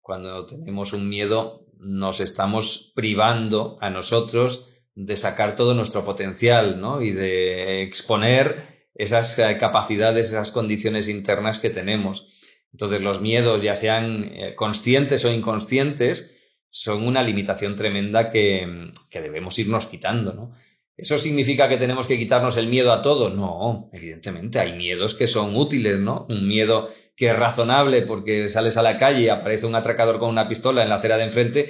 [0.00, 7.02] Cuando tenemos un miedo nos estamos privando a nosotros de sacar todo nuestro potencial, ¿no?
[7.02, 8.71] Y de exponer
[9.02, 12.60] esas capacidades, esas condiciones internas que tenemos.
[12.72, 19.58] Entonces los miedos, ya sean conscientes o inconscientes, son una limitación tremenda que, que debemos
[19.58, 20.52] irnos quitando, ¿no?
[20.96, 23.30] ¿Eso significa que tenemos que quitarnos el miedo a todo?
[23.30, 26.26] No, evidentemente, hay miedos que son útiles, ¿no?
[26.28, 26.86] Un miedo
[27.16, 30.82] que es razonable porque sales a la calle y aparece un atracador con una pistola
[30.82, 31.66] en la acera de enfrente,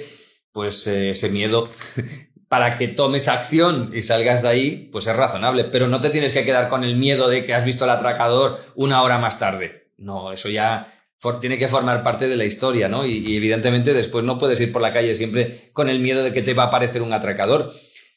[0.51, 1.67] pues eh, ese miedo
[2.53, 5.63] para que tomes acción y salgas de ahí, pues es razonable.
[5.63, 8.59] Pero no te tienes que quedar con el miedo de que has visto el atracador
[8.75, 9.87] una hora más tarde.
[9.97, 10.85] No, eso ya
[11.41, 13.07] tiene que formar parte de la historia, ¿no?
[13.07, 16.43] Y, evidentemente después no puedes ir por la calle siempre con el miedo de que
[16.43, 17.71] te va a aparecer un atracador.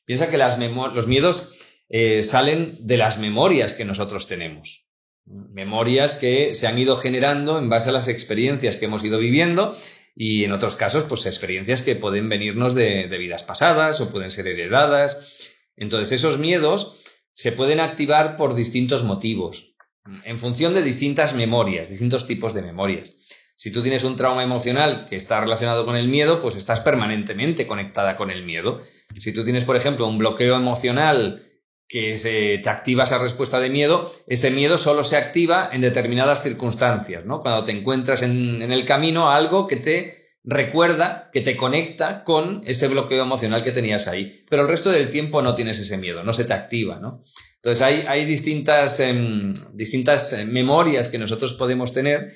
[0.04, 1.56] Piensa que los miedos
[1.88, 4.90] eh, salen de las memorias que nosotros tenemos.
[5.24, 9.74] Memorias que se han ido generando en base a las experiencias que hemos ido viviendo
[10.18, 14.48] y en otros casos, pues experiencias que pueden venirnos de, vidas pasadas o pueden ser
[14.48, 15.50] heredadas.
[15.76, 17.02] Entonces, esos miedos
[17.34, 19.76] se pueden activar por distintos motivos,
[20.24, 23.14] en función de distintas memorias, distintos tipos de memorias.
[23.56, 27.66] Si tú tienes un trauma emocional que está relacionado con el miedo, pues estás permanentemente
[27.66, 28.78] conectada con el miedo.
[29.18, 31.45] Si tú tienes, por ejemplo, un bloqueo emocional
[31.88, 36.42] que se, te activa esa respuesta de miedo, ese miedo solo se activa en determinadas
[36.42, 37.42] circunstancias, ¿no?
[37.42, 42.62] Cuando te encuentras en, en, el camino algo que te recuerda, que te conecta con
[42.66, 44.44] ese bloqueo emocional que tenías ahí.
[44.48, 47.20] Pero el resto del tiempo no tienes ese miedo, no se te activa, ¿no?
[47.56, 52.32] Entonces hay, hay distintas, em, distintas eh, memorias que nosotros podemos tener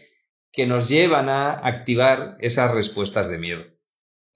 [0.53, 3.65] que nos llevan a activar esas respuestas de miedo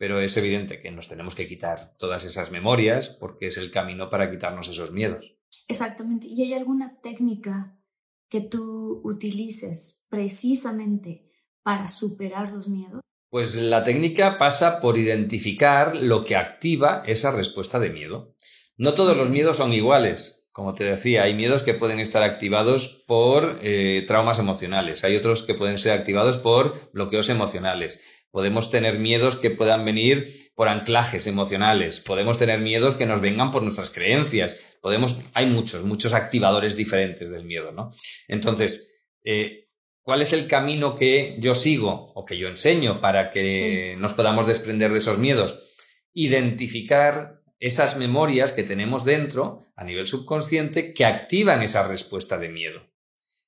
[0.04, 4.10] pero es evidente que nos tenemos que quitar todas esas memorias porque es el camino
[4.10, 5.38] para quitarnos esos miedos.
[5.66, 6.26] Exactamente.
[6.26, 7.80] ¿Y hay alguna técnica
[8.28, 13.00] que tú utilices precisamente para superar los miedos?
[13.30, 18.34] Pues la técnica pasa por identificar lo que activa esa respuesta de miedo.
[18.76, 20.50] No todos los miedos son iguales.
[20.52, 25.44] Como te decía, hay miedos que pueden estar activados por eh, traumas emocionales, hay otros
[25.44, 28.23] que pueden ser activados por bloqueos emocionales.
[28.34, 32.00] Podemos tener miedos que puedan venir por anclajes emocionales.
[32.00, 34.76] Podemos tener miedos que nos vengan por nuestras creencias.
[34.82, 37.90] Podemos, hay muchos, muchos activadores diferentes del miedo, ¿no?
[38.26, 39.66] Entonces, eh,
[40.02, 44.48] ¿cuál es el camino que yo sigo o que yo enseño para que nos podamos
[44.48, 45.72] desprender de esos miedos?
[46.12, 52.82] Identificar esas memorias que tenemos dentro a nivel subconsciente que activan esa respuesta de miedo.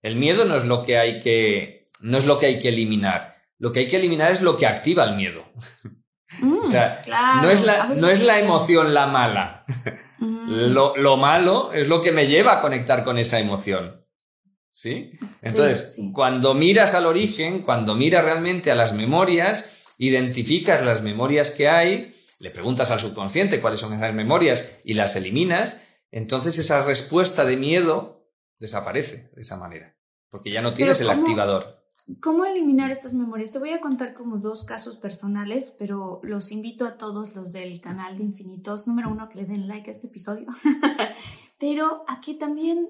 [0.00, 3.35] El miedo no es lo que hay que, no es lo que hay que eliminar
[3.58, 5.44] lo que hay que eliminar es lo que activa el miedo.
[6.40, 7.02] Mm, o sea,
[7.42, 9.64] no, es la, no es la emoción la mala.
[10.18, 14.04] lo, malo es lo que me lleva a conectar con esa emoción.
[14.70, 15.12] ¿Sí?
[15.40, 21.66] Entonces, cuando miras al origen, cuando miras realmente a las memorias, identificas las memorias que
[21.66, 27.46] hay, le preguntas al subconsciente cuáles son esas memorias y las eliminas, entonces esa respuesta
[27.46, 29.96] de miedo desaparece de esa manera,
[30.28, 31.75] porque ya no tienes el activador.
[32.20, 33.50] ¿Cómo eliminar estas memorias?
[33.50, 37.80] Te voy a contar como dos casos personales, pero los invito a todos los del
[37.80, 38.86] canal de Infinitos.
[38.86, 40.46] Número uno, que le den like a este episodio.
[41.58, 42.88] pero aquí también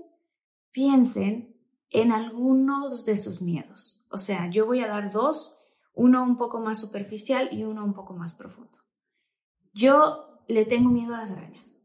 [0.70, 1.56] piensen
[1.88, 4.04] en algunos de sus miedos.
[4.10, 5.56] O sea, yo voy a dar dos,
[5.94, 8.78] uno un poco más superficial y uno un poco más profundo.
[9.72, 11.80] Yo le tengo miedo a las arañas.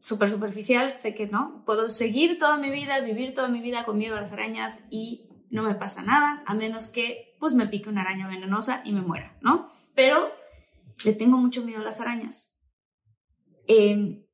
[0.00, 1.62] Súper superficial, sé que no.
[1.66, 5.27] Puedo seguir toda mi vida, vivir toda mi vida con miedo a las arañas y
[5.50, 9.00] no me pasa nada, a menos que pues me pique una araña venenosa y me
[9.00, 9.70] muera, ¿no?
[9.94, 10.32] Pero
[11.04, 12.56] le tengo mucho miedo a las arañas.
[13.66, 14.24] Em,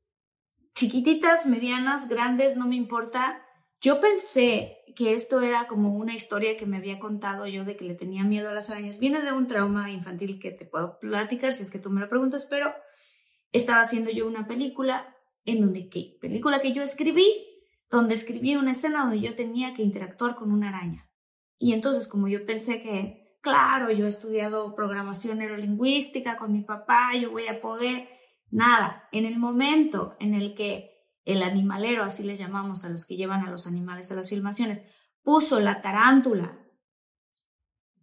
[0.75, 3.43] chiquititas, medianas, grandes, no me importa.
[3.81, 7.85] Yo pensé que esto era como una historia que me había contado yo de que
[7.85, 8.99] le tenía miedo a las arañas.
[8.99, 12.09] Viene de un trauma infantil que te puedo platicar si es que tú me lo
[12.09, 12.73] preguntas, pero
[13.53, 16.17] estaba haciendo yo una película en donde, ¿qué?
[16.21, 17.29] Película que yo escribí,
[17.95, 21.09] donde escribí una escena donde yo tenía que interactuar con una araña.
[21.59, 27.15] Y entonces, como yo pensé que, claro, yo he estudiado programación neurolingüística con mi papá,
[27.15, 28.09] yo voy a poder,
[28.51, 30.91] nada, en el momento en el que
[31.25, 34.83] el animalero, así le llamamos a los que llevan a los animales a las filmaciones,
[35.23, 36.59] puso la tarántula,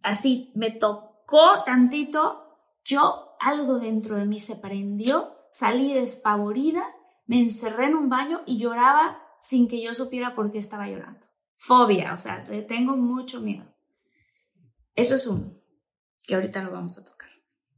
[0.02, 6.82] así me tocó tantito, yo algo dentro de mí se prendió, salí despavorida,
[7.26, 11.26] me encerré en un baño y lloraba sin que yo supiera por qué estaba llorando.
[11.56, 13.66] Fobia, o sea, le tengo mucho miedo.
[14.94, 15.52] Eso es uno,
[16.24, 17.30] que ahorita lo vamos a tocar.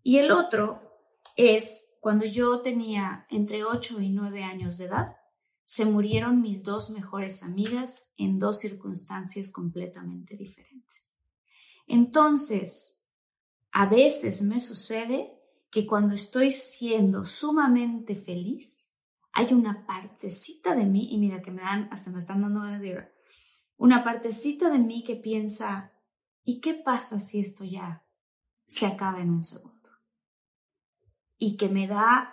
[0.02, 1.00] Y el otro
[1.36, 5.16] es cuando yo tenía entre 8 y 9 años de edad,
[5.64, 11.16] se murieron mis dos mejores amigas en dos circunstancias completamente diferentes.
[11.86, 13.06] Entonces,
[13.72, 18.83] a veces me sucede que cuando estoy siendo sumamente feliz,
[19.34, 22.80] hay una partecita de mí, y mira que me dan, hasta me están dando ganas
[22.80, 23.12] de
[23.76, 25.92] una partecita de mí que piensa,
[26.44, 28.06] ¿y qué pasa si esto ya
[28.68, 29.90] se acaba en un segundo?
[31.36, 32.32] Y que me da,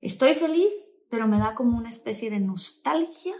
[0.00, 0.72] estoy feliz,
[1.10, 3.34] pero me da como una especie de nostalgia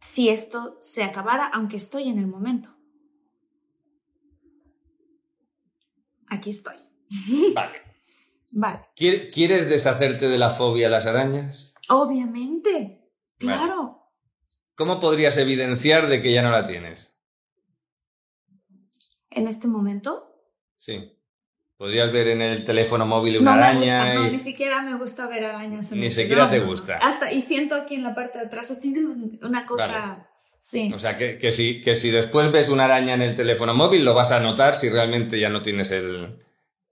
[0.00, 2.70] si esto se acabara, aunque estoy en el momento.
[6.28, 6.76] Aquí estoy.
[7.54, 7.95] Vale.
[8.52, 8.80] Vale.
[8.94, 11.74] ¿Quieres deshacerte de la fobia a las arañas?
[11.88, 13.10] Obviamente.
[13.38, 14.12] Claro.
[14.74, 17.16] ¿Cómo podrías evidenciar de que ya no la tienes?
[19.30, 20.34] ¿En este momento?
[20.76, 21.12] Sí.
[21.76, 24.14] Podrías ver en el teléfono móvil una araña.
[24.14, 25.92] no, ni siquiera me gusta ver arañas.
[25.92, 26.96] ni siquiera te gusta.
[26.96, 28.94] Hasta, y siento aquí en la parte de atrás, así
[29.42, 30.26] una cosa.
[30.58, 30.90] Sí.
[30.94, 34.04] O sea, que, que, si, que si después ves una araña en el teléfono móvil,
[34.04, 36.38] lo vas a notar si realmente ya no tienes el,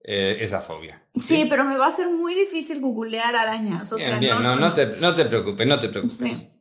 [0.07, 1.03] eh, esa fobia.
[1.19, 1.47] ¿sí?
[1.49, 3.91] pero me va a ser muy difícil googlear arañas.
[3.91, 6.59] O bien, bien, no, no, te, no te preocupes, no te preocupes.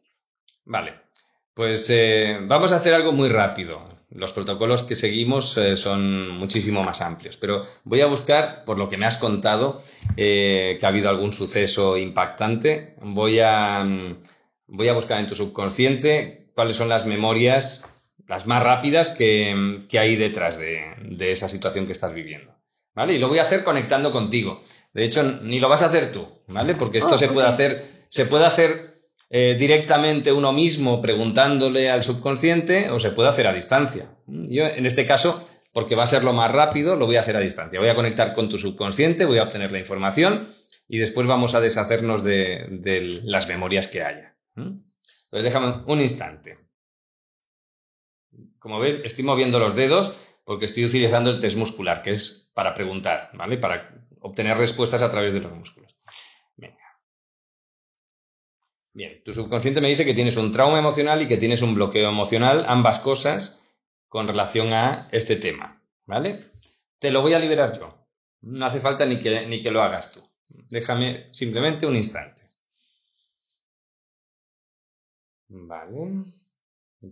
[0.64, 0.94] Vale,
[1.54, 3.86] pues eh, vamos a hacer algo muy rápido.
[4.12, 8.88] Los protocolos que seguimos eh, son muchísimo más amplios, pero voy a buscar, por lo
[8.88, 9.82] que me has contado,
[10.16, 12.96] que ha habido algún suceso impactante.
[13.02, 14.22] Voy a, mm,
[14.68, 17.90] voy a buscar en tu subconsciente cuáles son las memorias,
[18.26, 22.54] las más rápidas que, que hay detrás de, de esa situación que estás viviendo.
[22.96, 23.14] ¿Vale?
[23.14, 24.62] Y lo voy a hacer conectando contigo.
[24.94, 26.76] De hecho, ni lo vas a hacer tú, ¿vale?
[26.76, 28.96] Porque esto oh, se puede hacer, se puede hacer
[29.30, 34.16] eh, directamente uno mismo preguntándole al subconsciente o se puede hacer a distancia.
[34.28, 37.36] Yo, en este caso, porque va a ser lo más rápido, lo voy a hacer
[37.36, 37.80] a distancia.
[37.80, 40.48] Voy a conectar con tu subconsciente, voy a obtener la información
[40.88, 44.38] y después vamos a deshacernos de, de las memorias que haya.
[44.56, 44.84] Entonces,
[45.32, 46.60] déjame un instante.
[48.60, 52.74] Como ven, estoy moviendo los dedos porque estoy utilizando el test muscular, que es para
[52.74, 53.58] preguntar, ¿vale?
[53.58, 55.96] Para obtener respuestas a través de los músculos.
[56.56, 57.00] Venga.
[58.94, 62.10] Bien, tu subconsciente me dice que tienes un trauma emocional y que tienes un bloqueo
[62.10, 63.64] emocional, ambas cosas
[64.08, 66.40] con relación a este tema, ¿vale?
[67.00, 68.08] Te lo voy a liberar yo.
[68.42, 70.22] No hace falta ni que, ni que lo hagas tú.
[70.70, 72.44] Déjame simplemente un instante.
[75.48, 76.24] Vale.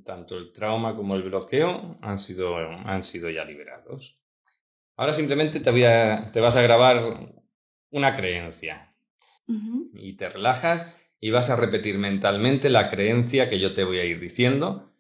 [0.06, 4.21] Tanto el trauma como el bloqueo han sido, han sido ya liberados.
[5.02, 7.02] Ahora simplemente te, voy a, te vas a grabar
[7.90, 8.96] una creencia
[9.96, 14.06] y te relajas y vas a repetir mentalmente la creencia que yo te voy a
[14.06, 14.92] ir diciendo.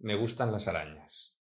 [0.00, 1.40] Me gustan las arañas.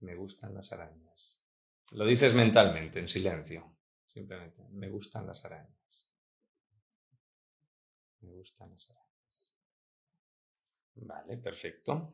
[0.00, 1.44] Me gustan las arañas.
[1.90, 3.76] Lo dices mentalmente, en silencio.
[4.06, 6.10] Simplemente, me gustan las arañas.
[8.22, 9.54] Me gustan las arañas.
[10.94, 12.08] Vale, perfecto.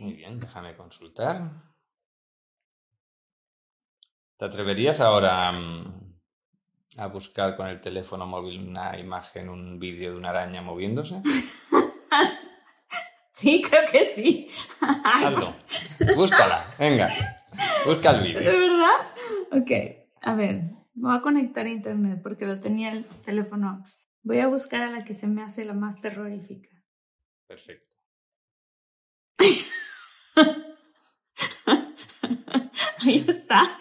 [0.00, 1.50] Muy bien, déjame consultar.
[4.36, 6.18] ¿Te atreverías ahora mm,
[6.98, 11.22] a buscar con el teléfono móvil una imagen, un vídeo de una araña moviéndose?
[13.34, 14.48] Sí, creo que sí.
[15.04, 15.56] Hazlo.
[16.14, 17.08] Búscala, venga.
[17.84, 18.52] Busca el vídeo.
[18.52, 18.98] ¿De verdad?
[19.50, 19.70] Ok,
[20.20, 20.60] a ver,
[20.94, 23.82] voy a conectar a internet porque lo tenía el teléfono
[24.24, 26.68] Voy a buscar a la que se me hace la más terrorífica.
[27.48, 27.91] Perfecto.
[33.04, 33.78] Ahí está.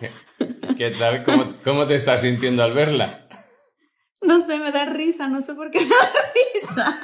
[0.78, 1.24] ¿Qué, tal?
[1.64, 3.28] ¿Cómo, te estás sintiendo al verla?
[4.22, 6.98] No sé, me da risa, no sé por qué me da risa.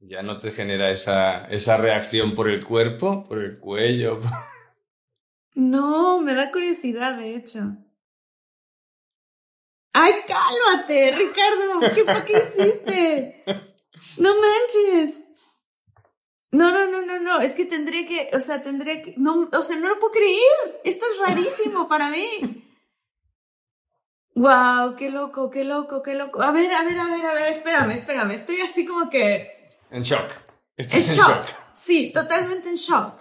[0.00, 4.20] ¿Ya no te genera esa, esa reacción por el cuerpo, por el cuello?
[5.54, 7.76] No, me da curiosidad, de hecho.
[9.92, 11.80] ¡Ay, cálmate, Ricardo!
[11.94, 13.44] ¿Qué, ¿Qué hiciste?
[14.18, 15.27] No manches.
[16.50, 17.40] No, no, no, no, no.
[17.40, 20.80] Es que tendría que, o sea, tendría que, no, o sea, no lo puedo creer.
[20.84, 22.64] Esto es rarísimo para mí.
[24.34, 26.40] Wow, qué loco, qué loco, qué loco.
[26.40, 28.30] A ver, a ver, a ver, a ver, espérame, espérame.
[28.32, 29.68] Estoy así como que.
[29.90, 30.30] En shock.
[30.76, 31.44] Estás en shock.
[31.74, 33.20] Sí, totalmente en shock.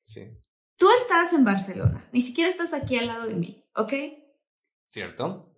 [0.00, 0.40] Sí.
[0.76, 3.92] Tú estás en Barcelona, ni siquiera estás aquí al lado de mí, ¿ok?
[4.88, 5.53] Cierto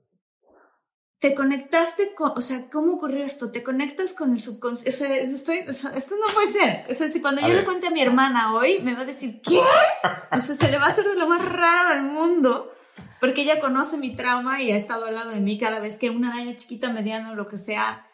[1.18, 3.50] te conectaste con, o sea, ¿cómo ocurrió esto?
[3.50, 4.90] Te conectas con el subconsciente.
[4.90, 6.84] O sea, esto no puede ser.
[6.90, 9.40] O sea, si cuando yo le cuente a mi hermana hoy, me va a decir,
[9.42, 9.58] ¿qué?
[9.58, 12.72] O sea, se le va a hacer de lo más raro del mundo.
[13.20, 16.10] Porque ella conoce mi trauma y ha estado al lado de mí cada vez que
[16.10, 18.06] una araña chiquita, mediana o lo que sea.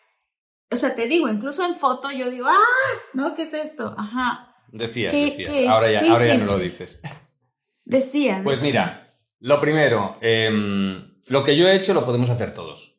[0.71, 2.57] O sea, te digo, incluso en foto yo digo, ¡ah!
[3.13, 3.35] ¿No?
[3.35, 3.95] ¿Qué es esto?
[3.99, 4.55] Ajá.
[4.69, 5.71] Decía, decía.
[5.71, 7.03] ahora ya, ahora ya no lo dices.
[7.85, 8.41] Decía.
[8.43, 9.07] Pues mira,
[9.41, 12.92] lo primero, em, lo que yo he hecho lo podemos hacer todos.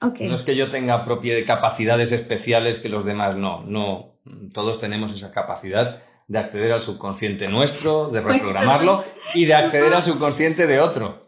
[0.00, 4.18] No es que yo tenga propiedades, capacidades especiales que los demás no, no.
[4.52, 5.98] Todos tenemos esa capacidad
[6.28, 9.02] de acceder al subconsciente nuestro, de reprogramarlo
[9.34, 11.22] y de acceder al subconsciente de otro.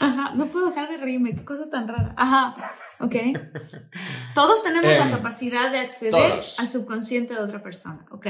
[0.00, 2.14] Ajá, no puedo dejar de reírme, qué cosa tan rara.
[2.16, 2.54] Ajá,
[3.00, 3.14] ok.
[4.34, 8.26] Todos tenemos la em, capacidad de acceder al subconsciente de otra persona, ok.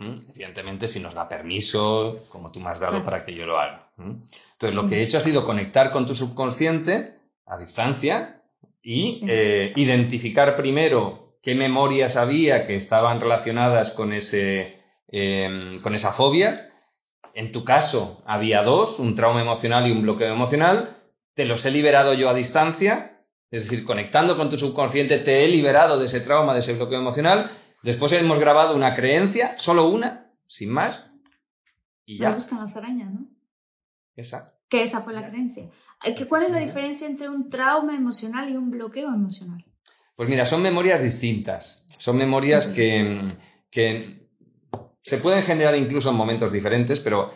[0.00, 3.90] Evidentemente, si nos da permiso, como tú me has dado para que yo lo haga.
[3.98, 8.37] Entonces, lo que he hecho ha sido conectar con tu subconsciente a distancia
[8.90, 16.10] y eh, identificar primero qué memorias había que estaban relacionadas con ese, em, con esa
[16.10, 16.70] fobia.
[17.34, 21.02] En tu caso había dos, un trauma emocional y un bloqueo emocional.
[21.34, 25.48] Te los he liberado yo a distancia, es decir, conectando con tu subconsciente, te he
[25.48, 27.50] liberado de ese trauma, de ese bloqueo emocional.
[27.82, 31.10] Después hemos grabado una creencia, solo una, sin más.
[32.06, 32.30] Y ya.
[32.30, 33.28] Me gustan las arañas, ¿no?
[34.16, 34.58] Esa.
[34.66, 35.68] Que esa fue la creencia.
[36.28, 39.64] ¿Cuál es la diferencia entre un trauma emocional y un bloqueo emocional?
[40.16, 41.86] Pues mira, son memorias distintas.
[41.98, 43.20] Son memorias que,
[43.70, 44.28] que
[45.00, 47.30] se pueden generar incluso en momentos diferentes, pero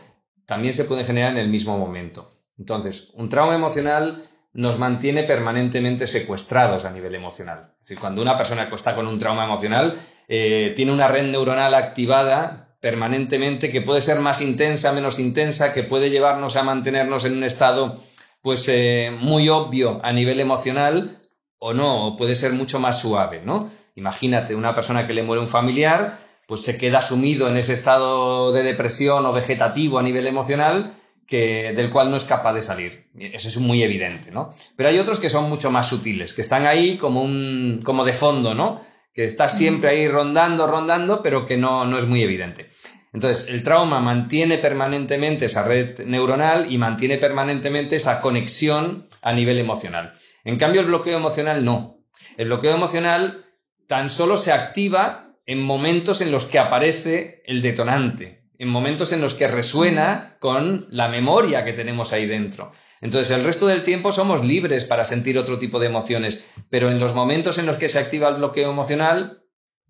[0.47, 2.29] también se pueden generar en el mismo momento.
[2.59, 4.23] Entonces, un trauma emocional
[4.55, 7.73] nos mantiene permanentemente secuestrados a nivel emocional.
[7.81, 9.95] Es decir, cuando una persona está con un trauma emocional,
[10.29, 15.85] eh, tiene una red neuronal activada permanentemente que puede ser más intensa, menos intensa, que
[15.85, 18.03] puede llevarnos a mantenernos en un estado
[18.43, 21.21] pues eh, muy obvio a nivel emocional
[21.59, 23.71] o no, o puede ser mucho más suave, ¿no?
[23.95, 26.19] Imagínate una persona que le muere un familiar,
[26.49, 30.93] pues se queda sumido en ese estado de depresión o vegetativo a nivel emocional
[31.27, 33.11] que, del cual no es capaz de salir.
[33.15, 34.51] Eso es muy evidente, ¿no?
[34.77, 38.13] Pero hay otros que son mucho más sutiles, que están ahí como un, como de
[38.13, 38.83] fondo, ¿no?
[39.15, 42.71] Que está siempre ahí rondando, rondando, pero que no, no es muy evidente.
[43.13, 49.59] Entonces, el trauma mantiene permanentemente esa red neuronal y mantiene permanentemente esa conexión a nivel
[49.59, 50.13] emocional.
[50.45, 51.99] En cambio, el bloqueo emocional no.
[52.39, 53.45] El bloqueo emocional
[53.87, 59.21] tan solo se activa en momentos en los que aparece el detonante, en momentos en
[59.21, 62.71] los que resuena con la memoria que tenemos ahí dentro.
[63.03, 67.01] Entonces, el resto del tiempo somos libres para sentir otro tipo de emociones, pero en
[67.01, 69.42] los momentos en los que se activa el bloqueo emocional,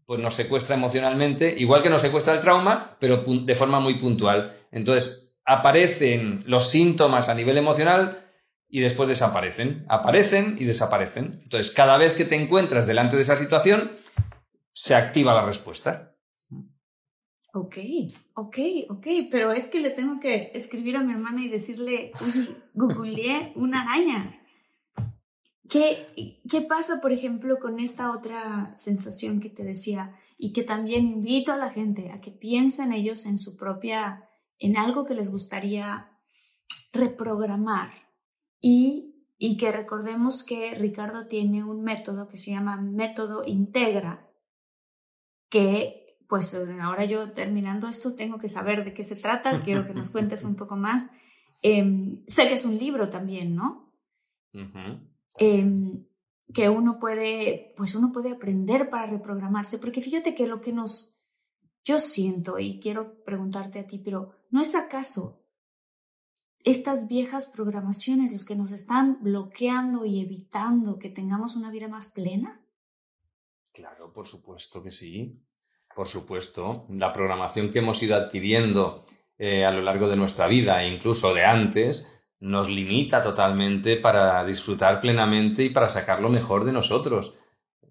[0.06, 4.52] pues nos secuestra emocionalmente, igual que nos secuestra el trauma, pero de forma muy puntual.
[4.70, 8.18] Entonces, aparecen los síntomas a nivel emocional
[8.68, 9.84] y después desaparecen.
[9.88, 11.40] Aparecen y desaparecen.
[11.42, 13.92] Entonces, cada vez que te encuentras delante de esa situación,
[14.72, 16.16] se activa la respuesta.
[17.54, 17.76] Ok,
[18.34, 22.48] ok, ok, pero es que le tengo que escribir a mi hermana y decirle, uy,
[22.72, 24.41] googleé una araña.
[25.72, 31.06] ¿Qué, ¿Qué pasa, por ejemplo, con esta otra sensación que te decía y que también
[31.06, 35.30] invito a la gente a que piensen ellos en su propia, en algo que les
[35.30, 36.10] gustaría
[36.92, 37.90] reprogramar
[38.60, 44.28] y, y que recordemos que Ricardo tiene un método que se llama método integra,
[45.48, 49.94] que pues ahora yo terminando esto tengo que saber de qué se trata, quiero que
[49.94, 51.08] nos cuentes un poco más.
[51.62, 53.90] Em, sé que es un libro también, ¿no?
[55.38, 56.04] Em,
[56.52, 61.18] que uno puede, pues uno puede aprender para reprogramarse, porque fíjate que lo que nos,
[61.84, 65.42] yo siento y quiero preguntarte a ti, pero ¿no es acaso
[66.64, 72.06] estas viejas programaciones los que nos están bloqueando y evitando que tengamos una vida más
[72.06, 72.60] plena?
[73.72, 75.42] Claro, por supuesto que sí.
[75.94, 76.86] Por supuesto.
[76.90, 79.02] La programación que hemos ido adquiriendo
[79.38, 85.00] eh, a lo largo de nuestra vida incluso de antes nos limita totalmente para disfrutar
[85.00, 87.38] plenamente y para sacar lo mejor de nosotros.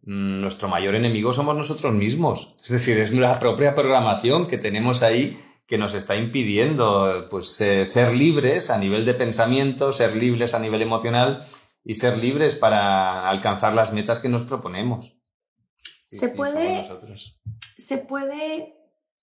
[0.03, 2.53] Mm, nuestro mayor enemigo somos nosotros mismos.
[2.61, 7.85] Es decir, es la propia programación que tenemos ahí que nos está impidiendo pues, eh,
[7.85, 11.41] ser libres a nivel de pensamiento, ser libres a nivel emocional
[11.85, 15.15] y ser libres para alcanzar las metas que nos proponemos.
[16.03, 16.83] se, puede,
[17.77, 18.75] se puede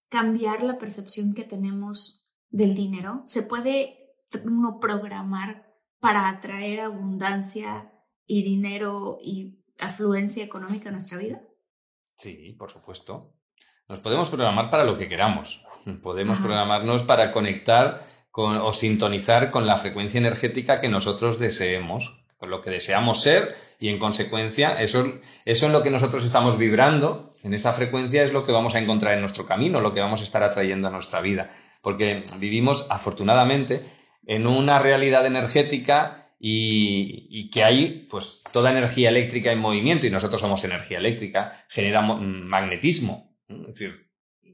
[0.08, 3.20] cambiar la percepción que tenemos del dinero.
[3.26, 3.97] Se puede
[4.44, 5.66] uno programar
[6.00, 7.92] para atraer abundancia
[8.26, 11.42] y dinero y afluencia económica a nuestra vida?
[12.16, 13.34] Sí, por supuesto.
[13.88, 15.64] Nos podemos programar para lo que queramos.
[16.02, 22.50] Podemos programarnos para conectar con, o sintonizar con la frecuencia energética que nosotros deseemos, con
[22.50, 27.30] lo que deseamos ser y en consecuencia eso, eso en lo que nosotros estamos vibrando,
[27.42, 30.20] en esa frecuencia es lo que vamos a encontrar en nuestro camino, lo que vamos
[30.20, 31.48] a estar atrayendo a nuestra vida.
[31.80, 33.80] Porque vivimos afortunadamente
[34.28, 40.40] en una realidad energética y, que hay pues toda energía eléctrica en movimiento y nosotros
[40.40, 43.34] somos energía eléctrica, genera magnetismo.
[43.48, 44.10] Es decir,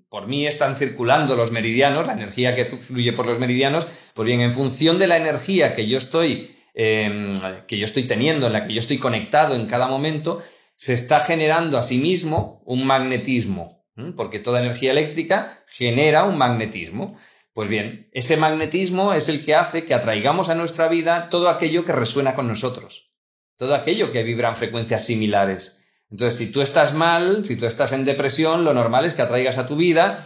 [0.09, 4.41] por mí están circulando los meridianos, la energía que fluye por los meridianos, pues bien,
[4.41, 7.35] en función de la energía que yo estoy, em,
[7.67, 10.41] que yo estoy teniendo, en la que yo estoy conectado en cada momento,
[10.77, 13.85] se está generando a sí mismo un magnetismo,
[14.17, 17.17] porque toda energía eléctrica genera un magnetismo.
[17.55, 21.85] Pues bien, ese magnetismo es el que hace que atraigamos a nuestra vida todo aquello
[21.85, 23.15] que resuena con nosotros,
[23.57, 25.85] todo aquello que vibra en frecuencias similares.
[26.11, 29.59] Entonces, si tú estás mal, si tú estás en depresión, lo normal es que atraigas
[29.59, 30.19] a tu vida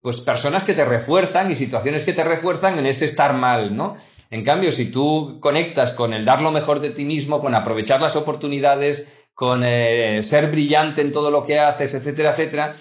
[0.00, 3.94] pues personas que te refuerzan y situaciones que te refuerzan en ese estar mal, ¿no?
[4.30, 8.00] En cambio, si tú conectas con el dar lo mejor de ti mismo, con aprovechar
[8.00, 12.74] las oportunidades, con eh, ser brillante en todo lo que haces, etcétera, etcétera,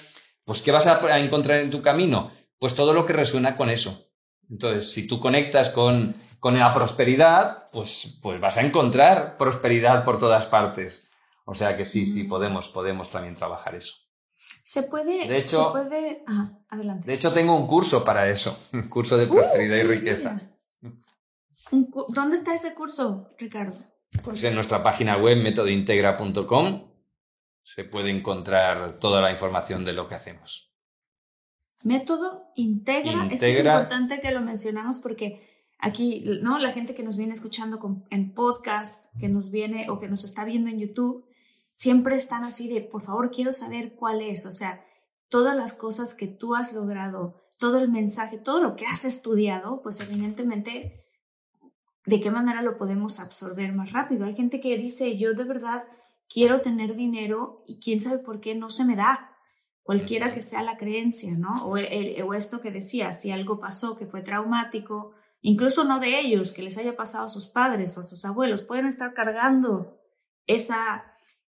[0.43, 2.31] pues ¿qué vas a encontrar en tu camino?
[2.61, 4.13] Pues todo lo que resuena con eso.
[4.47, 10.19] Entonces, si tú conectas con, con la prosperidad, pues, pues vas a encontrar prosperidad por
[10.19, 11.11] todas partes.
[11.45, 13.95] O sea que sí, sí, podemos, podemos también trabajar eso.
[14.63, 15.27] Se puede.
[15.27, 16.23] De hecho, puede...
[16.69, 17.07] adelante.
[17.07, 20.39] De hecho, tengo un curso para eso, un curso de prosperidad y riqueza.
[22.09, 23.73] ¿Dónde está ese curso, Ricardo?
[24.23, 26.91] Pues en nuestra página web, métodointegra.com,
[27.63, 30.70] se puede encontrar toda la información de lo que hacemos.
[31.83, 33.27] Método integra.
[33.31, 36.59] Es, que es importante que lo mencionamos porque aquí, ¿no?
[36.59, 37.79] La gente que nos viene escuchando
[38.09, 41.25] en podcast, que nos viene o que nos está viendo en YouTube,
[41.73, 44.45] siempre están así de, por favor, quiero saber cuál es.
[44.45, 44.85] O sea,
[45.29, 49.81] todas las cosas que tú has logrado, todo el mensaje, todo lo que has estudiado,
[49.81, 51.03] pues evidentemente,
[52.05, 54.25] ¿de qué manera lo podemos absorber más rápido?
[54.25, 55.83] Hay gente que dice, yo de verdad
[56.29, 59.30] quiero tener dinero y quién sabe por qué no se me da
[59.83, 61.65] cualquiera que sea la creencia, ¿no?
[61.65, 66.51] O, o, esto que decía, si algo pasó que fue traumático, incluso no de ellos,
[66.51, 69.99] que les haya pasado a sus padres o a sus abuelos, pueden estar cargando
[70.45, 71.03] esa,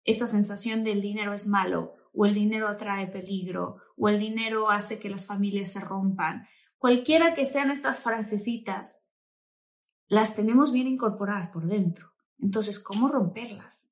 [0.04, 5.00] esa sensación del dinero es malo, o el dinero atrae peligro, o el dinero hace
[5.00, 6.48] que las familias se rompan.
[6.78, 9.02] Cualquiera que sean estas frasecitas,
[10.08, 12.14] las tenemos bien incorporadas por dentro.
[12.40, 13.92] Entonces, ¿cómo romperlas?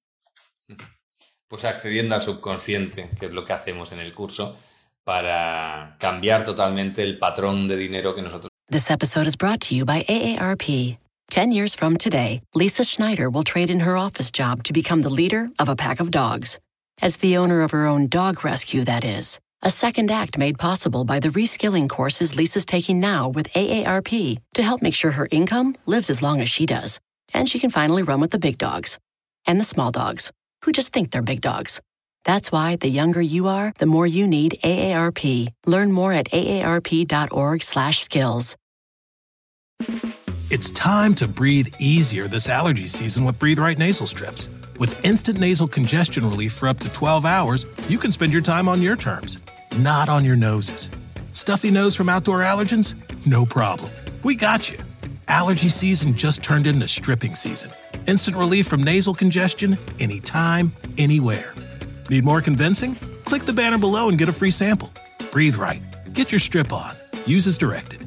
[1.48, 4.56] Pues accediendo al subconsciente, que es lo que hacemos en el curso,
[5.04, 8.50] para cambiar totalmente el patrón de dinero que nosotros.
[8.70, 10.98] This episode is brought to you by AARP.
[11.30, 15.10] Ten years from today, Lisa Schneider will trade in her office job to become the
[15.10, 16.60] leader of a pack of dogs.
[17.02, 19.40] As the owner of her own dog rescue, that is.
[19.64, 24.64] A second act made possible by the reskilling courses Lisa's taking now with AARP to
[24.64, 27.00] help make sure her income lives as long as she does.
[27.34, 29.00] And she can finally run with the big dogs
[29.46, 30.32] and the small dogs
[30.68, 31.80] who just think they're big dogs.
[32.26, 35.48] That's why the younger you are, the more you need AARP.
[35.66, 38.58] Learn more at aarp.org/skills.
[40.50, 44.50] It's time to breathe easier this allergy season with Breathe Right nasal strips.
[44.78, 48.68] With instant nasal congestion relief for up to 12 hours, you can spend your time
[48.68, 49.40] on your terms,
[49.78, 50.90] not on your noses.
[51.32, 52.96] Stuffy nose from outdoor allergens?
[53.26, 53.90] No problem.
[54.24, 54.80] We got you.
[55.28, 57.72] Allergy season just turned into stripping season
[58.08, 61.54] Instant relief from nasal congestion anytime, anywhere.
[62.10, 62.96] Need more convincing?
[63.26, 64.90] Click the banner below and get a free sample.
[65.32, 65.82] Breathe right.
[66.14, 66.96] Get your strip on.
[67.26, 68.00] Use as directed.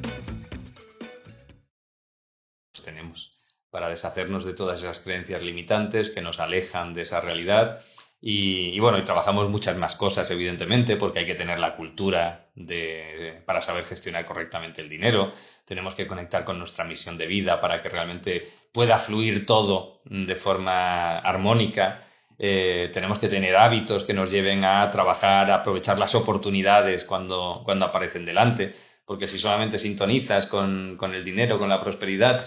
[2.83, 7.79] Tenemos para deshacernos de todas esas creencias limitantes que nos alejan de esa realidad
[8.23, 13.41] Y, bueno, y trabajamos muchas más cosas, evidentemente, porque hay que tener la cultura de,
[13.45, 15.29] para saber gestionar correctamente el dinero.
[15.65, 20.35] Tenemos que conectar con nuestra misión de vida para que realmente pueda fluir todo de
[20.35, 21.99] forma armónica.
[22.37, 27.61] Eh, tenemos que tener hábitos que nos lleven a trabajar, a aprovechar las oportunidades cuando,
[27.63, 28.73] cuando aparecen delante,
[29.05, 32.45] porque si solamente sintonizas con, con el dinero, con la prosperidad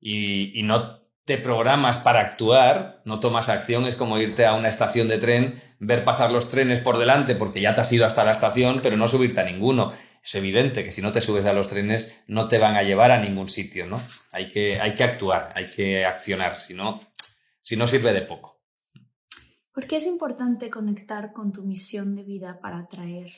[0.00, 4.68] y, y no te programas para actuar, no tomas acción, es como irte a una
[4.68, 8.24] estación de tren, ver pasar los trenes por delante porque ya te has ido hasta
[8.24, 9.90] la estación, pero no subirte a ninguno.
[9.90, 13.12] Es evidente que si no te subes a los trenes no te van a llevar
[13.12, 14.00] a ningún sitio, ¿no?
[14.32, 16.98] Hay que, hay que actuar, hay que accionar, si no,
[17.60, 18.60] si no sirve de poco.
[19.72, 23.30] ¿Por qué es importante conectar con tu misión de vida para atraer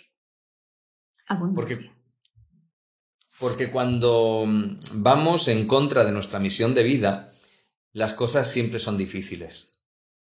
[1.26, 1.76] abundancia?
[1.76, 1.90] Porque,
[3.38, 4.46] porque cuando
[4.94, 7.30] vamos en contra de nuestra misión de vida,
[7.92, 9.72] las cosas siempre son difíciles,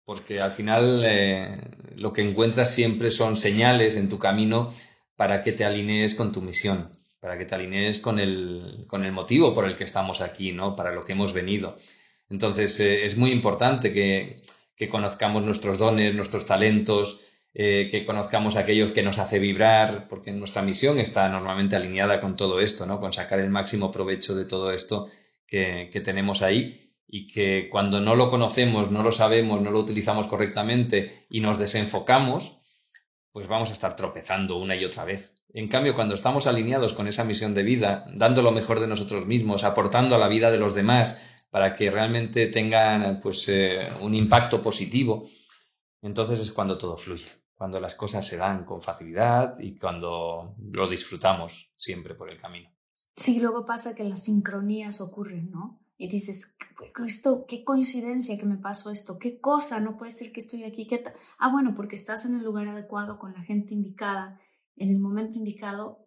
[0.04, 1.48] porque al final eh,
[1.96, 4.70] lo que encuentras siempre son señales en tu camino
[5.16, 9.12] para que te alinees con tu misión, para que te alinees con el, con el
[9.12, 10.76] motivo por el que estamos aquí, ¿no?
[10.76, 11.76] Para lo que hemos venido.
[12.28, 14.36] Entonces eh, es muy importante que,
[14.76, 20.30] que, conozcamos nuestros dones, nuestros talentos, eh, que conozcamos aquellos que nos hace vibrar, porque
[20.30, 23.00] nuestra misión está normalmente alineada con todo esto, ¿no?
[23.00, 25.08] Con sacar el máximo provecho de todo esto
[25.46, 29.78] que, que tenemos ahí y que cuando no lo conocemos, no lo sabemos, no lo
[29.78, 32.60] utilizamos correctamente y nos desenfocamos,
[33.32, 35.36] pues vamos a estar tropezando una y otra vez.
[35.52, 39.26] En cambio, cuando estamos alineados con esa misión de vida, dando lo mejor de nosotros
[39.26, 44.14] mismos, aportando a la vida de los demás para que realmente tengan pues, eh, un
[44.14, 45.24] impacto positivo,
[46.02, 50.88] entonces es cuando todo fluye, cuando las cosas se dan con facilidad y cuando lo
[50.88, 52.70] disfrutamos siempre por el camino.
[53.16, 55.80] Sí, luego pasa que las sincronías ocurren, ¿no?
[55.98, 56.54] Y dices,
[57.06, 60.86] esto, qué coincidencia que me pasó esto, qué cosa, no puede ser que estoy aquí,
[60.86, 61.02] qué
[61.38, 64.40] ah, bueno, porque estás en el lugar adecuado, con la gente indicada,
[64.76, 66.06] en el momento indicado,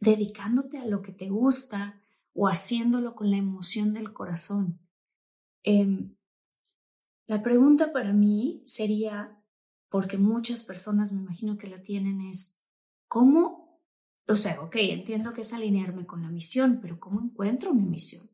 [0.00, 2.02] dedicándote a lo que te gusta
[2.32, 4.80] o haciéndolo con la emoción del corazón.
[5.62, 6.16] Em,
[7.26, 9.40] la pregunta para mí sería,
[9.88, 12.60] porque muchas personas me imagino que la tienen, es,
[13.06, 13.64] ¿cómo
[14.26, 18.33] o sea, ok, entiendo que es alinearme con la misión, pero ¿cómo encuentro mi misión?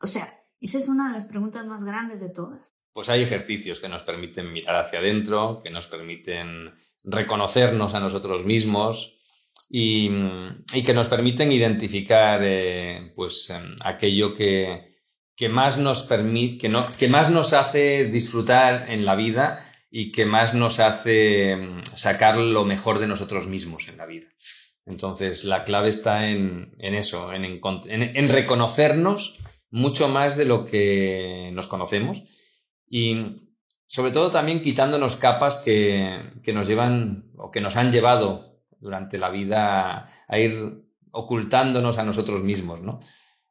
[0.00, 2.74] O sea, esa es una de las preguntas más grandes de todas.
[2.92, 6.72] Pues hay ejercicios que nos permiten mirar hacia adentro, que nos permiten
[7.04, 9.18] reconocernos a nosotros mismos
[9.70, 10.10] y,
[10.84, 14.84] que nos permiten identificar eh, pues, em, aquello que,
[15.36, 20.24] que más nos permite, que, que más nos hace disfrutar en la vida y que
[20.24, 24.26] más nos hace em, sacar lo mejor de nosotros mismos en la vida.
[24.86, 29.38] Entonces, la clave está en, eso, en, en, reconocernos
[29.70, 32.24] mucho más de lo que nos conocemos
[32.88, 33.36] y
[33.86, 39.18] sobre todo también quitándonos capas que, que nos llevan o que nos han llevado durante
[39.18, 43.00] la vida a ir ocultándonos a nosotros mismos, ¿no?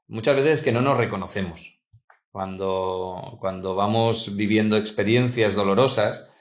[0.07, 1.83] Muchas veces que no nos reconocemos.
[2.31, 6.31] Cuando, cuando vamos viviendo experiencias dolorosas,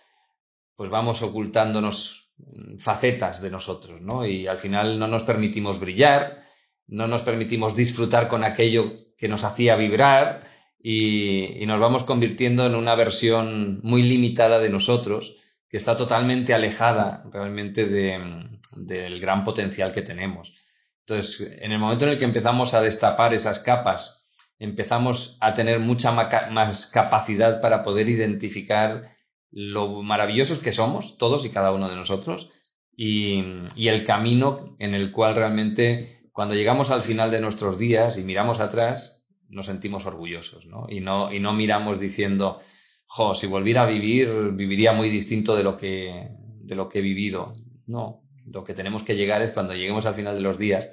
[0.74, 2.34] pues vamos ocultándonos
[2.78, 4.26] facetas de nosotros, ¿no?
[4.26, 6.42] Y al final no nos permitimos brillar,
[6.86, 10.46] no nos permitimos disfrutar con aquello que nos hacía vibrar
[10.82, 15.36] y, nos vamos convirtiendo en una versión muy limitada de nosotros
[15.68, 20.54] que está totalmente alejada realmente del gran potencial que tenemos.
[21.00, 25.80] Entonces, en el momento en el que empezamos a destapar esas capas, empezamos a tener
[25.80, 29.08] mucha más capacidad para poder identificar
[29.50, 32.50] lo maravillosos que somos, todos y cada uno de nosotros,
[32.96, 33.42] y,
[33.76, 38.60] el camino en el cual realmente cuando llegamos al final de nuestros días y miramos
[38.60, 40.84] atrás, nos sentimos orgullosos, ¿no?
[40.86, 42.60] Y no, y no miramos diciendo,
[43.06, 46.28] jo, si volviera a vivir, viviría muy distinto de lo que,
[46.60, 47.54] de lo que he vivido.
[47.86, 50.90] No, lo que tenemos que llegar es cuando lleguemos al final de los días,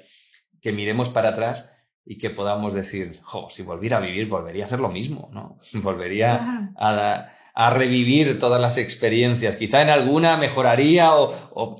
[0.62, 1.76] que miremos para atrás
[2.06, 5.58] y que podamos decir, jo, si volviera a vivir, volvería a hacer lo mismo, ¿no?
[5.82, 9.56] Volvería a, a, revivir todas las experiencias.
[9.56, 11.28] Quizá en alguna mejoraría o,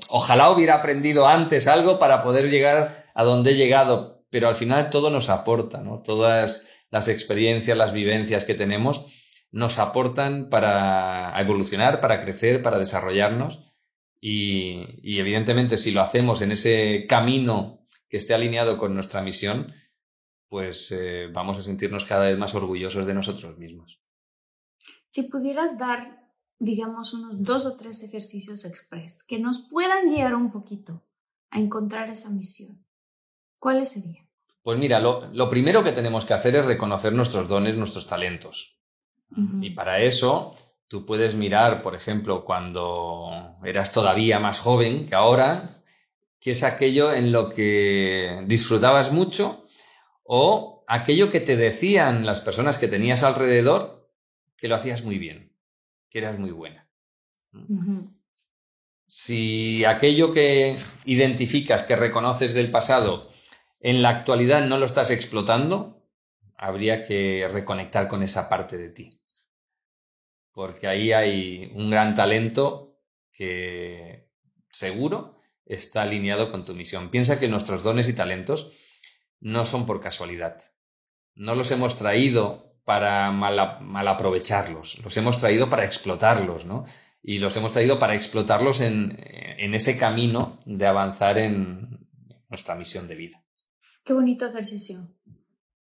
[0.09, 4.91] ojalá hubiera aprendido antes algo para poder llegar a donde he llegado, pero al final
[4.91, 6.03] todo nos aporta, ¿no?
[6.03, 13.71] Todas las experiencias, las vivencias que tenemos nos aportan para evolucionar, para crecer, para desarrollarnos
[14.21, 19.73] y, y evidentemente si lo hacemos en ese camino que esté alineado con nuestra misión,
[20.47, 24.01] pues eh, vamos a sentirnos cada vez más orgullosos de nosotros mismos.
[25.09, 30.51] Si pudieras dar, digamos, unos dos o tres ejercicios express que nos puedan guiar un
[30.51, 31.03] poquito
[31.49, 32.84] a encontrar esa misión,
[33.65, 34.29] ¿cuáles serían?
[34.61, 38.77] Pues mira, lo, primero que tenemos que hacer es reconocer nuestros dones, nuestros talentos.
[39.59, 40.55] Y para eso,
[40.87, 45.67] tú puedes mirar, por ejemplo, cuando eras todavía más joven que ahora,
[46.39, 49.65] qué es aquello en lo que disfrutabas mucho
[50.23, 54.11] o aquello que te decían las personas que tenías alrededor
[54.57, 55.51] que lo hacías muy bien,
[56.07, 56.87] que eras muy buena.
[59.07, 63.27] Si aquello que identificas, que reconoces del pasado,
[63.85, 66.09] en la actualidad no lo estás explotando,
[66.57, 69.11] habría que reconectar con esa parte de ti.
[70.51, 72.97] Porque ahí hay un gran talento
[73.31, 74.31] que
[74.71, 77.11] seguro está alineado con tu misión.
[77.11, 78.73] Piensa que nuestros dones y talentos
[79.39, 80.59] no son por casualidad.
[81.35, 83.59] No los hemos traído para mal,
[84.07, 86.85] aprovecharlos, los hemos traído para explotarlos, ¿no?
[87.21, 92.09] Y los hemos traído para explotarlos en, en ese camino de avanzar en
[92.49, 93.44] nuestra misión de vida.
[94.05, 95.09] Qué bonito ejercicio.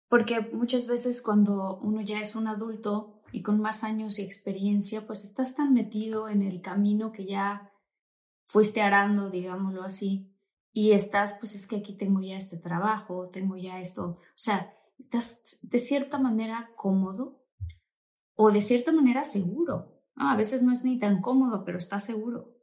[0.09, 5.09] Porque muchas veces cuando uno ya es un adulto y con más años y experiencia,
[5.09, 7.73] pues estás tan metido en el camino que ya
[8.47, 10.33] fuiste arando, digámoslo así,
[10.73, 14.73] y estás, pues es que aquí tengo ya este trabajo, tengo ya esto, o sea,
[14.99, 17.43] estás de cierta manera cómodo
[18.37, 20.01] o de cierta manera seguro.
[20.15, 22.55] A veces no es ni tan cómodo, pero está seguro.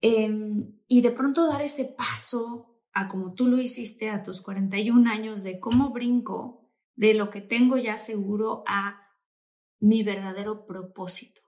[0.00, 5.10] Em, y de pronto dar ese paso a como tú lo hiciste a tus 41
[5.10, 9.02] años de cómo brinco de lo que tengo ya seguro a
[9.80, 11.40] mi verdadero propósito.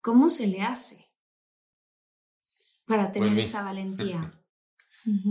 [0.00, 1.12] ¿Cómo se le hace?
[2.86, 4.30] para tener esa valentía?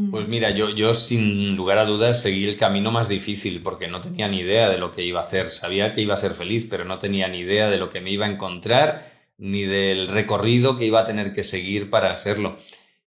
[0.10, 4.02] Pues mira, yo, yo sin lugar a dudas seguí el camino más difícil porque no
[4.02, 5.46] tenía ni idea de lo que iba a hacer.
[5.46, 8.12] Sabía que iba a ser feliz, pero no tenía ni idea de lo que me
[8.12, 9.02] iba a encontrar
[9.38, 12.58] ni del recorrido que iba a tener que seguir para hacerlo.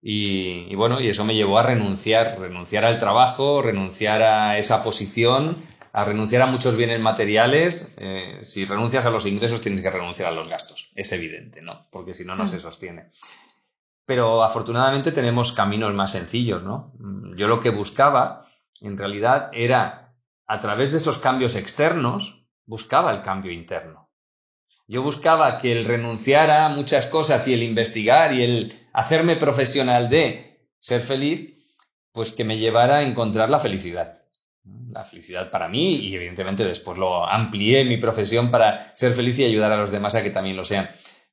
[0.07, 5.57] Y, bueno, y eso me llevó a renunciar, renunciar al trabajo, renunciar a esa posición,
[5.95, 7.97] a renunciar a muchos bienes materiales.
[7.99, 10.91] Eh, si renuncias a los ingresos, tienes que renunciar a los gastos.
[10.95, 11.81] Es evidente, ¿no?
[11.91, 13.09] Porque si no, no se sostiene.
[14.05, 16.93] Pero afortunadamente tenemos caminos más sencillos, ¿no?
[16.99, 18.45] Mm, yo lo que buscaba,
[18.83, 20.15] en realidad, era,
[20.47, 24.04] a través de esos cambios externos, buscaba el cambio interno.
[24.87, 30.11] Yo buscaba que el renunciar a muchas cosas y el investigar y el hacerme profesional
[30.11, 31.55] de ser feliz
[32.13, 34.23] pues que me llevara a encontrar la felicidad.
[34.93, 39.45] La felicidad para mí y evidentemente después lo amplié mi profesión para ser feliz y
[39.45, 40.89] ayudar a los demás a que también lo sean.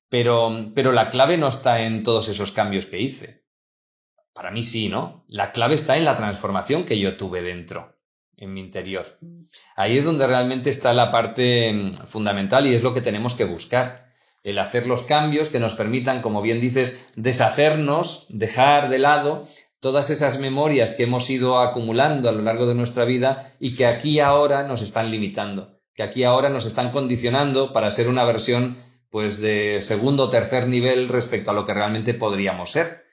[0.09, 3.45] Pero, pero la clave no está en todos esos cambios que hice.
[4.33, 5.23] Para mí sí, ¿no?
[5.27, 7.90] La clave está en la transformación que yo tuve dentro,
[8.41, 9.05] en mi interior.
[9.75, 13.45] Ahí es donde realmente está la parte mm, fundamental y es lo que tenemos que
[13.45, 14.11] buscar.
[14.43, 19.45] El hacer los cambios que nos permitan, como bien dices, deshacernos, dejar de lado
[19.79, 23.85] todas esas memorias que hemos ido acumulando a lo largo de nuestra vida y que
[23.85, 28.75] aquí ahora nos están limitando, que aquí ahora nos están condicionando para ser una versión
[29.11, 33.05] pues de segundo o tercer nivel respecto a lo que realmente podríamos ser,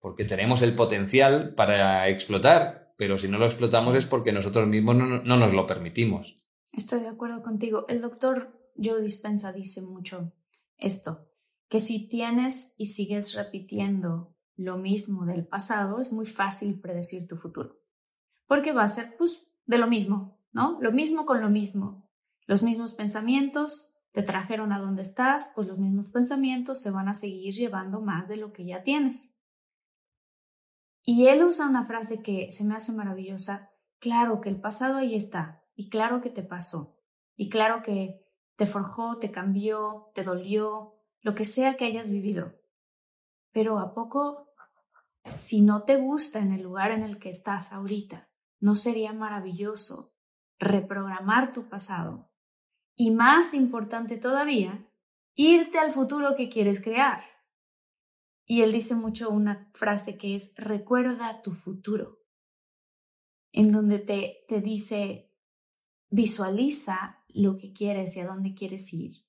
[0.00, 4.96] porque tenemos el potencial para explotar, pero si no lo explotamos es porque nosotros mismos
[4.96, 6.36] no, no nos lo permitimos.
[6.72, 7.86] Estoy de acuerdo contigo.
[7.88, 10.32] El doctor Joe Dispensa dice mucho
[10.76, 11.28] esto,
[11.68, 17.36] que si tienes y sigues repitiendo lo mismo del pasado, es muy fácil predecir tu
[17.36, 17.80] futuro,
[18.46, 20.78] porque va a ser pues de lo mismo, ¿no?
[20.80, 22.08] Lo mismo con lo mismo,
[22.46, 27.14] los mismos pensamientos, te trajeron a donde estás, pues los mismos pensamientos te van a
[27.14, 29.36] seguir llevando más de lo que ya tienes.
[31.04, 35.14] Y él usa una frase que se me hace maravillosa, claro que el pasado ahí
[35.14, 36.96] está, y claro que te pasó,
[37.36, 38.26] y claro que
[38.56, 42.54] te forjó, te cambió, te dolió, lo que sea que hayas vivido.
[43.52, 44.50] Pero a poco,
[45.24, 48.28] si no te gusta en el lugar en el que estás ahorita,
[48.60, 50.14] ¿no sería maravilloso
[50.58, 52.30] reprogramar tu pasado
[52.96, 54.86] y más importante todavía,
[55.34, 57.24] irte al futuro que quieres crear.
[58.46, 62.20] Y él dice mucho una frase que es, recuerda tu futuro,
[63.52, 65.30] en donde te, te dice,
[66.10, 69.24] visualiza lo que quieres y a dónde quieres ir.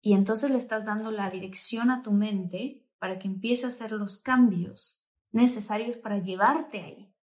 [0.00, 3.92] Y entonces le estás dando la dirección a tu mente para que empiece a hacer
[3.92, 5.02] los cambios
[5.32, 7.14] necesarios para llevarte ahí.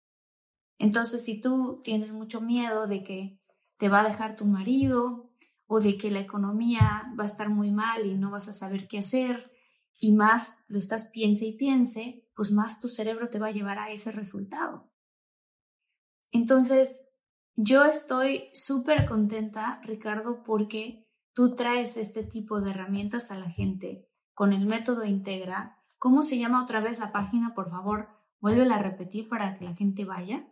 [0.78, 3.40] Entonces, si tú tienes mucho miedo de que
[3.78, 5.28] te va a dejar tu marido,
[5.68, 8.88] o de que la economía va a estar muy mal y no vas a saber
[8.88, 9.52] qué hacer
[9.98, 13.78] y más lo estás piense y piense, pues más tu cerebro te va a llevar
[13.78, 14.90] a ese resultado.
[16.30, 17.08] Entonces,
[17.56, 24.08] yo estoy súper contenta, Ricardo, porque tú traes este tipo de herramientas a la gente
[24.34, 25.82] con el método Integra.
[25.98, 27.54] ¿Cómo se llama otra vez la página?
[27.54, 30.46] Por favor, vuélvela a repetir para que la gente vaya.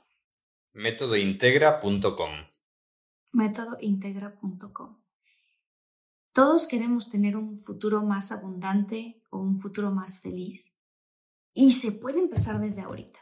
[0.73, 2.31] Métodointegra.com.
[3.33, 5.06] Métodointegra.com.
[6.37, 10.75] Todos queremos tener un futuro más abundante o un futuro más feliz.
[11.55, 13.19] Y se puede empezar desde ahorita.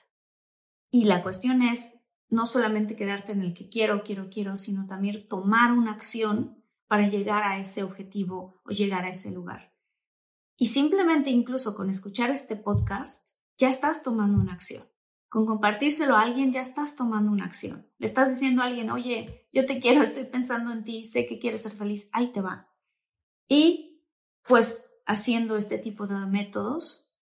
[0.91, 5.29] Y la cuestión es no solamente quedarte en el que quiero, quiero, quiero, sino también
[5.29, 9.73] tomar una acción para llegar a ese objetivo o llegar a ese lugar.
[10.57, 14.89] Y simplemente incluso con escuchar este podcast, ya estás tomando una acción.
[15.29, 17.89] Con compartírselo a alguien, ya estás tomando una acción.
[17.99, 21.39] Le estás diciendo a alguien, oye, yo te quiero, estoy pensando en ti, sé que
[21.39, 22.74] quieres ser feliz, ahí te va.
[23.49, 24.03] Y
[24.43, 27.13] pues haciendo este tipo de métodos,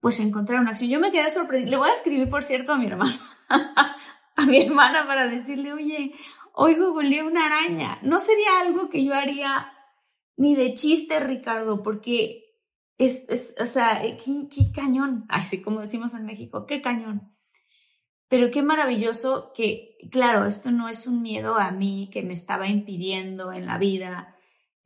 [0.00, 0.90] pues encontrar una acción.
[0.90, 1.70] Yo me quedé sorprendida.
[1.70, 3.18] Le voy a escribir, por cierto, a mi hermana,
[4.36, 6.14] a mi hermana para decirle, oye,
[6.52, 7.98] hoy googleé una araña.
[8.02, 9.72] No sería algo que yo haría
[10.36, 12.44] ni de chiste, Ricardo, porque
[12.96, 15.24] es, es o sea, qué, qué cañón.
[15.28, 17.34] Así como decimos en México, qué cañón.
[18.28, 22.68] Pero qué maravilloso que, claro, esto no es un miedo a mí que me estaba
[22.68, 24.37] impidiendo en la vida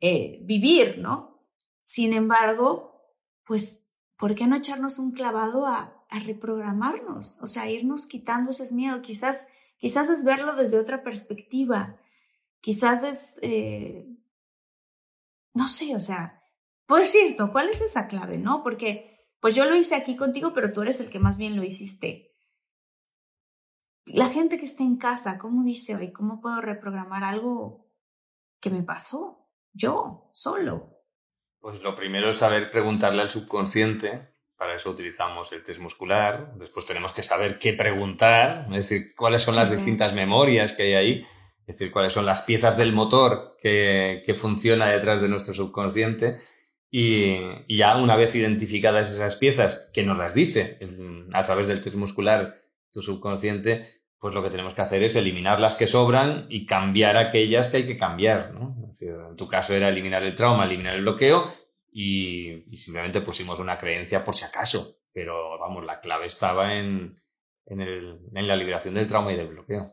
[0.05, 1.39] eh, vivir, ¿no?
[1.79, 3.87] Sin embargo, pues,
[4.17, 7.39] ¿por qué no echarnos un clavado a, reprogramarnos?
[7.41, 9.01] O sea, irnos quitando ese miedo.
[9.01, 9.47] Quizás,
[9.77, 11.97] quizás es verlo desde otra perspectiva.
[12.59, 14.05] Quizás es, eh,
[15.53, 16.43] no sé, o sea,
[16.85, 18.61] por cierto, ¿cuál es esa clave, no?
[18.61, 21.63] Porque, pues yo lo hice aquí contigo, pero tú eres el que más bien lo
[21.63, 22.35] hiciste.
[24.07, 26.11] La gente que está en casa, ¿cómo dice hoy?
[26.11, 27.89] ¿Cómo puedo reprogramar algo
[28.59, 29.42] que me pasó?
[29.73, 31.01] Yo, solo?
[31.59, 36.85] Pues lo primero es saber preguntarle al subconsciente, para eso utilizamos el test muscular, después
[36.85, 41.25] tenemos que saber qué preguntar, es decir, cuáles son las distintas memorias que hay ahí,
[41.65, 46.35] es decir, cuáles son las piezas del motor que, que funciona detrás de nuestro subconsciente.
[46.89, 50.77] Y, y, ya una vez identificadas esas piezas, que nos las dice
[51.33, 52.53] a través del test muscular
[52.91, 53.87] tu subconsciente,
[54.23, 57.75] pues lo que tenemos que hacer es eliminar las que sobran y cambiar aquellas que
[57.75, 58.53] hay que cambiar.
[58.53, 58.73] ¿no?
[59.01, 61.43] en tu caso era eliminar el trauma, eliminar el bloqueo
[61.91, 64.95] y, simplemente pusimos una creencia por si acaso.
[65.11, 67.21] Pero vamos, la clave estaba en,
[67.65, 69.85] en, la liberación del trauma y del bloqueo.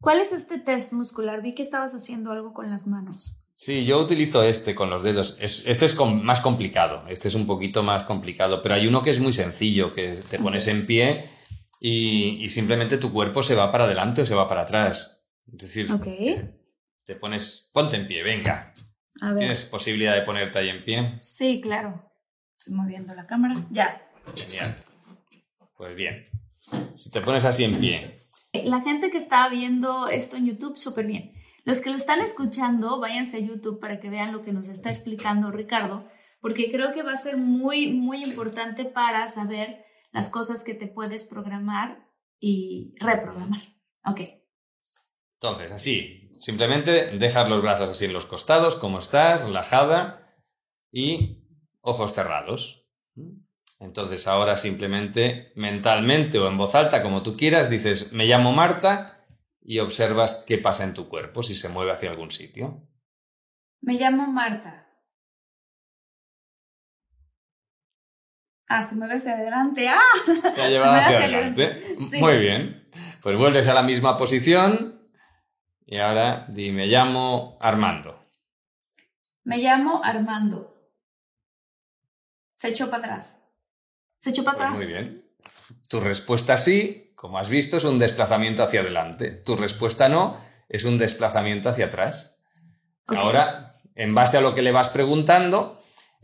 [0.00, 1.42] ¿Cuál es este test muscular?
[1.42, 3.42] Vi que estabas haciendo algo con las manos.
[3.52, 5.36] Sí, yo utilizo este con los dedos.
[5.42, 9.20] este es más complicado, este es un poquito más complicado, pero hay uno que es
[9.20, 11.22] muy sencillo, que te pones en pie
[11.80, 15.26] y, simplemente tu cuerpo se va para adelante o se va para atrás.
[15.52, 16.54] Es decir, okay.
[17.04, 18.72] te pones, ponte en pie, venga.
[19.38, 21.12] ¿Tienes posibilidad de ponerte ahí en pie?
[21.22, 22.12] Sí, claro.
[22.58, 23.54] Estoy moviendo la cámara.
[23.70, 24.02] Ya.
[24.34, 24.76] Genial.
[25.76, 26.24] Pues bien.
[26.94, 28.20] Si te pones así en pie.
[28.52, 31.32] La gente que está viendo esto en YouTube, súper bien.
[31.64, 34.88] Los que lo están escuchando, váyanse a YouTube para que vean lo que nos está
[34.90, 36.06] explicando Ricardo,
[36.40, 39.85] porque creo que va a ser muy, muy importante para saber
[40.16, 42.08] las cosas que te puedes programar
[42.40, 43.60] y reprogramar.
[44.06, 44.20] Ok.
[45.34, 50.26] Entonces, así, simplemente dejar los brazos así en los costados, como estás, relajada
[50.90, 51.44] y
[51.82, 52.88] ojos cerrados.
[53.78, 59.26] Entonces, ahora simplemente mentalmente o en voz alta, como tú quieras, dices, me llamo Marta
[59.60, 62.88] y observas qué pasa en tu cuerpo, si se mueve hacia algún sitio.
[63.82, 64.85] Me llamo Marta.
[68.68, 69.88] Ah, se mueve hacia adelante.
[69.88, 70.00] ¡Ah!
[70.54, 71.96] Te ha llevado hacia, adelante.
[72.20, 72.88] Muy bien.
[73.22, 75.08] Pues vuelves a la misma posición
[75.86, 78.18] y ahora di, me llamo Armando.
[79.44, 80.90] Me llamo Armando.
[82.52, 83.38] Se echó para atrás.
[84.18, 84.78] Se echó para pues atrás.
[84.78, 85.30] muy bien.
[85.88, 89.30] Tu respuesta sí, como has visto, es un desplazamiento hacia adelante.
[89.30, 90.36] Tu respuesta no,
[90.68, 92.42] es un desplazamiento hacia atrás.
[93.06, 95.78] Ahora, en base a lo que le vas preguntando,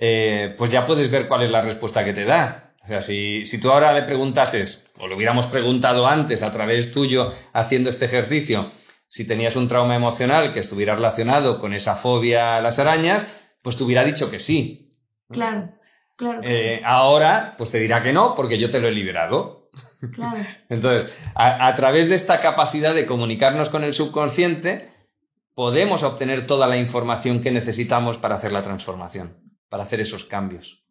[0.04, 2.74] eh, pues ya puedes ver cuál es la respuesta que te da.
[2.82, 6.90] O sea, si, si tú ahora le preguntases, o lo hubiéramos preguntado antes a través
[6.90, 8.66] tuyo haciendo este ejercicio,
[9.06, 13.76] si tenías un trauma emocional que estuviera relacionado con esa fobia a las arañas, pues
[13.76, 14.90] te hubiera dicho que sí.
[15.30, 15.70] Claro,
[16.16, 16.40] claro.
[16.42, 19.70] Eh, ahora, pues te dirá que no, porque yo te lo he liberado.
[20.12, 20.36] Claro.
[20.68, 24.88] Entonces, a, través de esta capacidad de comunicarnos con el subconsciente,
[25.54, 30.84] podemos obtener toda la información que necesitamos para hacer la transformación para hacer esos cambios.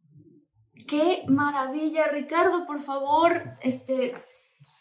[0.88, 4.16] Qué maravilla, Ricardo, por favor, este,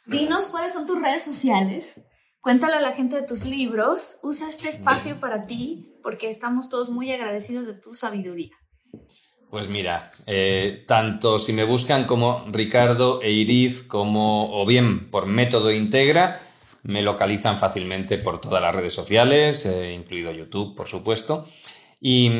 [0.07, 2.01] dinos cuáles son tus redes sociales.
[2.41, 4.17] Cuéntale a la gente de tus libros.
[4.23, 8.57] Usa este espacio para ti porque estamos todos muy agradecidos de tu sabiduría.
[9.51, 15.27] Pues mira, eh, tanto si me buscan como Ricardo e Iriz, como o bien por
[15.27, 16.41] método Integra,
[16.85, 21.45] me localizan fácilmente por todas las redes sociales, eh, incluido YouTube, por supuesto.
[22.01, 22.31] Y,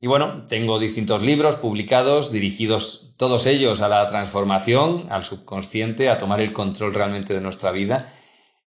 [0.00, 6.18] y bueno, tengo distintos libros publicados dirigidos todos ellos a la transformación, al subconsciente, a
[6.18, 8.08] tomar el control realmente de nuestra vida.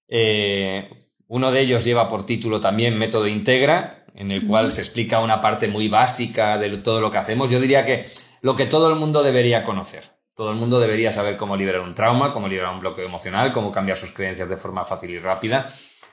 [0.08, 0.88] Eh,
[1.26, 5.42] uno de ellos lleva por título también Método Integra, en el cual se explica una
[5.42, 7.50] parte muy básica de todo lo que hacemos.
[7.50, 8.06] Yo diría que
[8.40, 10.04] lo que todo el mundo debería conocer.
[10.34, 13.70] Todo el mundo debería saber cómo liberar un trauma, cómo liberar un bloqueo emocional, cómo
[13.70, 15.68] cambiar sus creencias de forma fácil y rápida.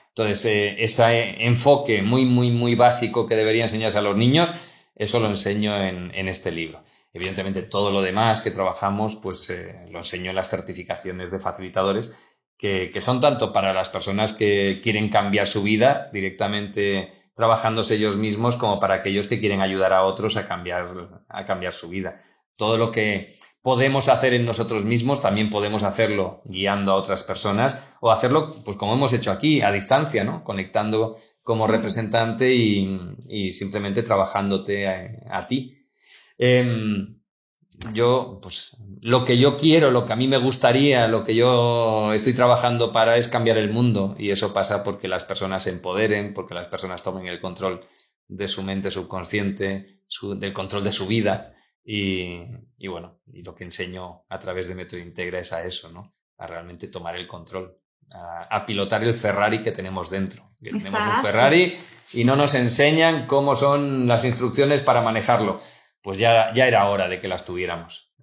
[0.08, 5.20] Entonces, eh, ese enfoque muy, muy, muy básico que debería enseñarse a los niños eso
[5.20, 6.82] lo enseño en, este libro.
[7.12, 12.38] Evidentemente, todo lo demás que trabajamos, pues eh, lo enseño en las certificaciones de facilitadores,
[12.58, 18.56] que, son tanto para las personas que quieren cambiar su vida directamente trabajándose ellos mismos,
[18.56, 20.86] como para aquellos que quieren ayudar a otros a cambiar,
[21.28, 22.16] a cambiar su vida.
[22.56, 23.34] Todo lo que
[23.66, 28.76] podemos hacer en nosotros mismos, también podemos hacerlo guiando a otras personas o hacerlo, pues
[28.76, 30.44] como hemos hecho aquí, a distancia, ¿no?
[30.44, 35.80] Conectando como representante y, simplemente trabajándote a, ti.
[36.38, 37.18] Em,
[37.92, 42.12] yo, pues, lo que yo quiero, lo que a mí me gustaría, lo que yo
[42.12, 46.34] estoy trabajando para es cambiar el mundo y eso pasa porque las personas se empoderen,
[46.34, 47.84] porque las personas tomen el control
[48.28, 49.88] de su mente subconsciente,
[50.38, 51.55] del control de su vida
[51.86, 52.42] y,
[52.76, 56.16] y, bueno, y lo que enseño a través de Método Integra es a eso, ¿no?
[56.36, 57.80] A realmente tomar el control
[58.10, 60.42] a, pilotar el Ferrari que tenemos dentro.
[60.60, 61.74] tenemos un Ferrari
[62.12, 65.60] y no nos enseñan cómo son las instrucciones para manejarlo.
[66.02, 68.14] Pues ya, ya era hora de que las tuviéramos.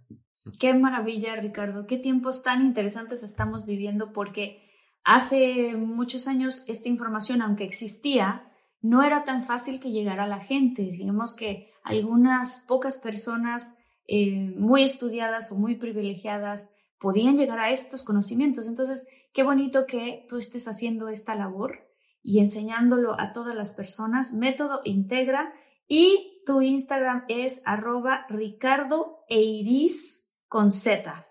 [0.60, 1.86] Qué maravilla, Ricardo.
[1.86, 4.70] Qué tiempos tan interesantes estamos viviendo porque
[5.04, 8.53] hace muchos años esta información, aunque existía,
[8.84, 10.84] no era tan fácil que llegara a la gente.
[10.84, 18.04] Digamos que algunas pocas personas eh, muy estudiadas o muy privilegiadas podían llegar a estos
[18.04, 18.68] conocimientos.
[18.68, 21.90] Entonces, Qué bonito que tú estés haciendo esta labor
[22.22, 24.32] y enseñándolo a todas las personas.
[24.32, 25.52] Método Integra
[25.88, 31.28] y tu Instagram es arroba Ricardo Eiris con Z.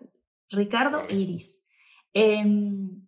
[0.50, 1.64] Ricardo Eiris.
[2.12, 3.06] wow, em,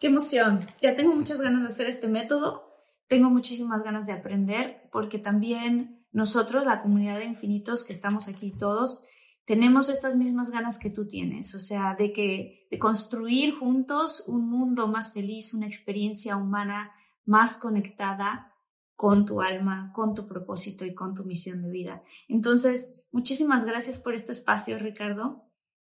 [0.00, 0.66] qué emoción.
[0.80, 2.71] Ya tengo muchas ganas de hacer este método.
[3.12, 8.52] Tengo muchísimas ganas de aprender porque también nosotros, la comunidad de infinitos que estamos aquí
[8.58, 9.04] todos,
[9.44, 14.48] tenemos estas mismas ganas que tú tienes, o sea, de que de construir juntos un
[14.48, 16.90] mundo más feliz, una experiencia humana
[17.26, 18.54] más conectada
[18.94, 22.02] con tu alma, con tu propósito y con tu misión de vida.
[22.28, 25.44] Entonces, muchísimas gracias por este espacio, Ricardo.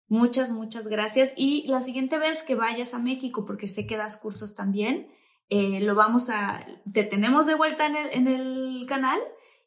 [0.06, 1.32] Muchas, muchas gracias.
[1.36, 5.08] Y la siguiente vez que vayas a México, porque sé que das cursos también,
[5.50, 9.18] eh, lo vamos a, te tenemos de vuelta en el, en el canal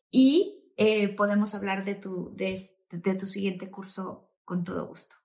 [0.09, 2.59] y eh, podemos hablar de tu, de,
[2.91, 5.15] de tu siguiente curso con todo gusto.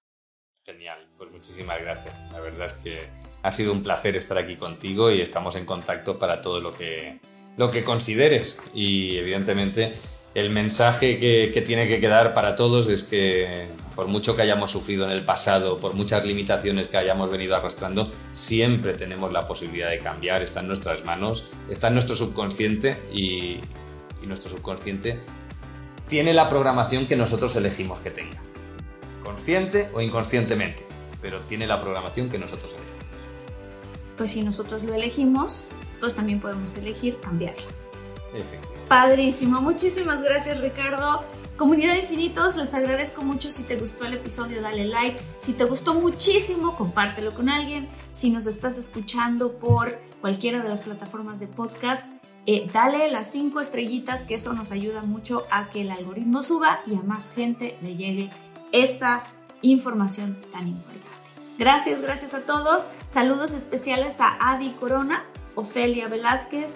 [0.64, 2.12] Genial, pues muchísimas gracias.
[2.32, 2.98] La verdad es que
[3.42, 7.20] ha sido un placer estar aquí contigo y estamos en contacto para todo lo que,
[7.56, 8.64] lo que consideres.
[8.74, 9.92] Y evidentemente
[10.34, 14.70] el mensaje que, que, tiene que quedar para todos es que por mucho que hayamos
[14.70, 19.90] sufrido en el pasado, por muchas limitaciones que hayamos venido arrastrando, siempre tenemos la posibilidad
[19.90, 23.58] de cambiar, está en nuestras manos, está en nuestro subconsciente y,
[24.22, 25.18] y nuestro subconsciente
[26.06, 28.46] tiene la programación que nosotros elegimos que tenga
[29.26, 30.86] consciente o inconscientemente,
[31.20, 32.96] pero tiene la programación que nosotros elegimos.
[34.16, 35.66] Pues si nosotros lo elegimos,
[36.00, 37.66] pues también podemos elegir cambiarlo.
[38.88, 41.24] Padrísimo, muchísimas gracias Ricardo.
[41.56, 43.50] Comunidad Infinitos, les agradezco mucho.
[43.50, 45.18] Si te gustó el episodio, dale like.
[45.38, 47.88] Si te gustó muchísimo, compártelo con alguien.
[48.10, 52.12] Si nos estás escuchando por cualquiera de las plataformas de podcast,
[52.44, 56.80] eh, dale las cinco estrellitas, que eso nos ayuda mucho a que el algoritmo suba
[56.86, 58.30] y a más gente le llegue
[58.72, 59.24] esta
[59.62, 61.10] información tan importante.
[61.58, 62.84] Gracias, gracias a todos.
[63.06, 66.74] Saludos especiales a Adi Corona, Ofelia Velázquez,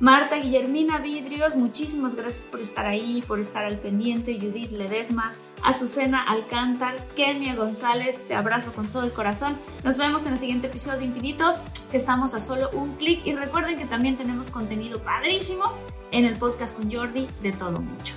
[0.00, 5.34] Marta Guillermina Vidrios, muchísimas gracias por estar ahí, por estar al pendiente, Judith Ledesma,
[5.64, 9.56] Azucena Alcántar, Kenia González, te abrazo con todo el corazón.
[9.82, 11.56] Nos vemos en el siguiente episodio de Infinitos,
[11.90, 15.64] que estamos a solo un clic y recuerden que también tenemos contenido padrísimo
[16.12, 18.14] en el podcast con Jordi de todo mucho.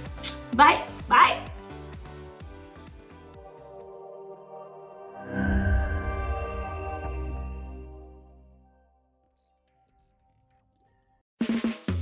[0.56, 1.61] Bye, bye.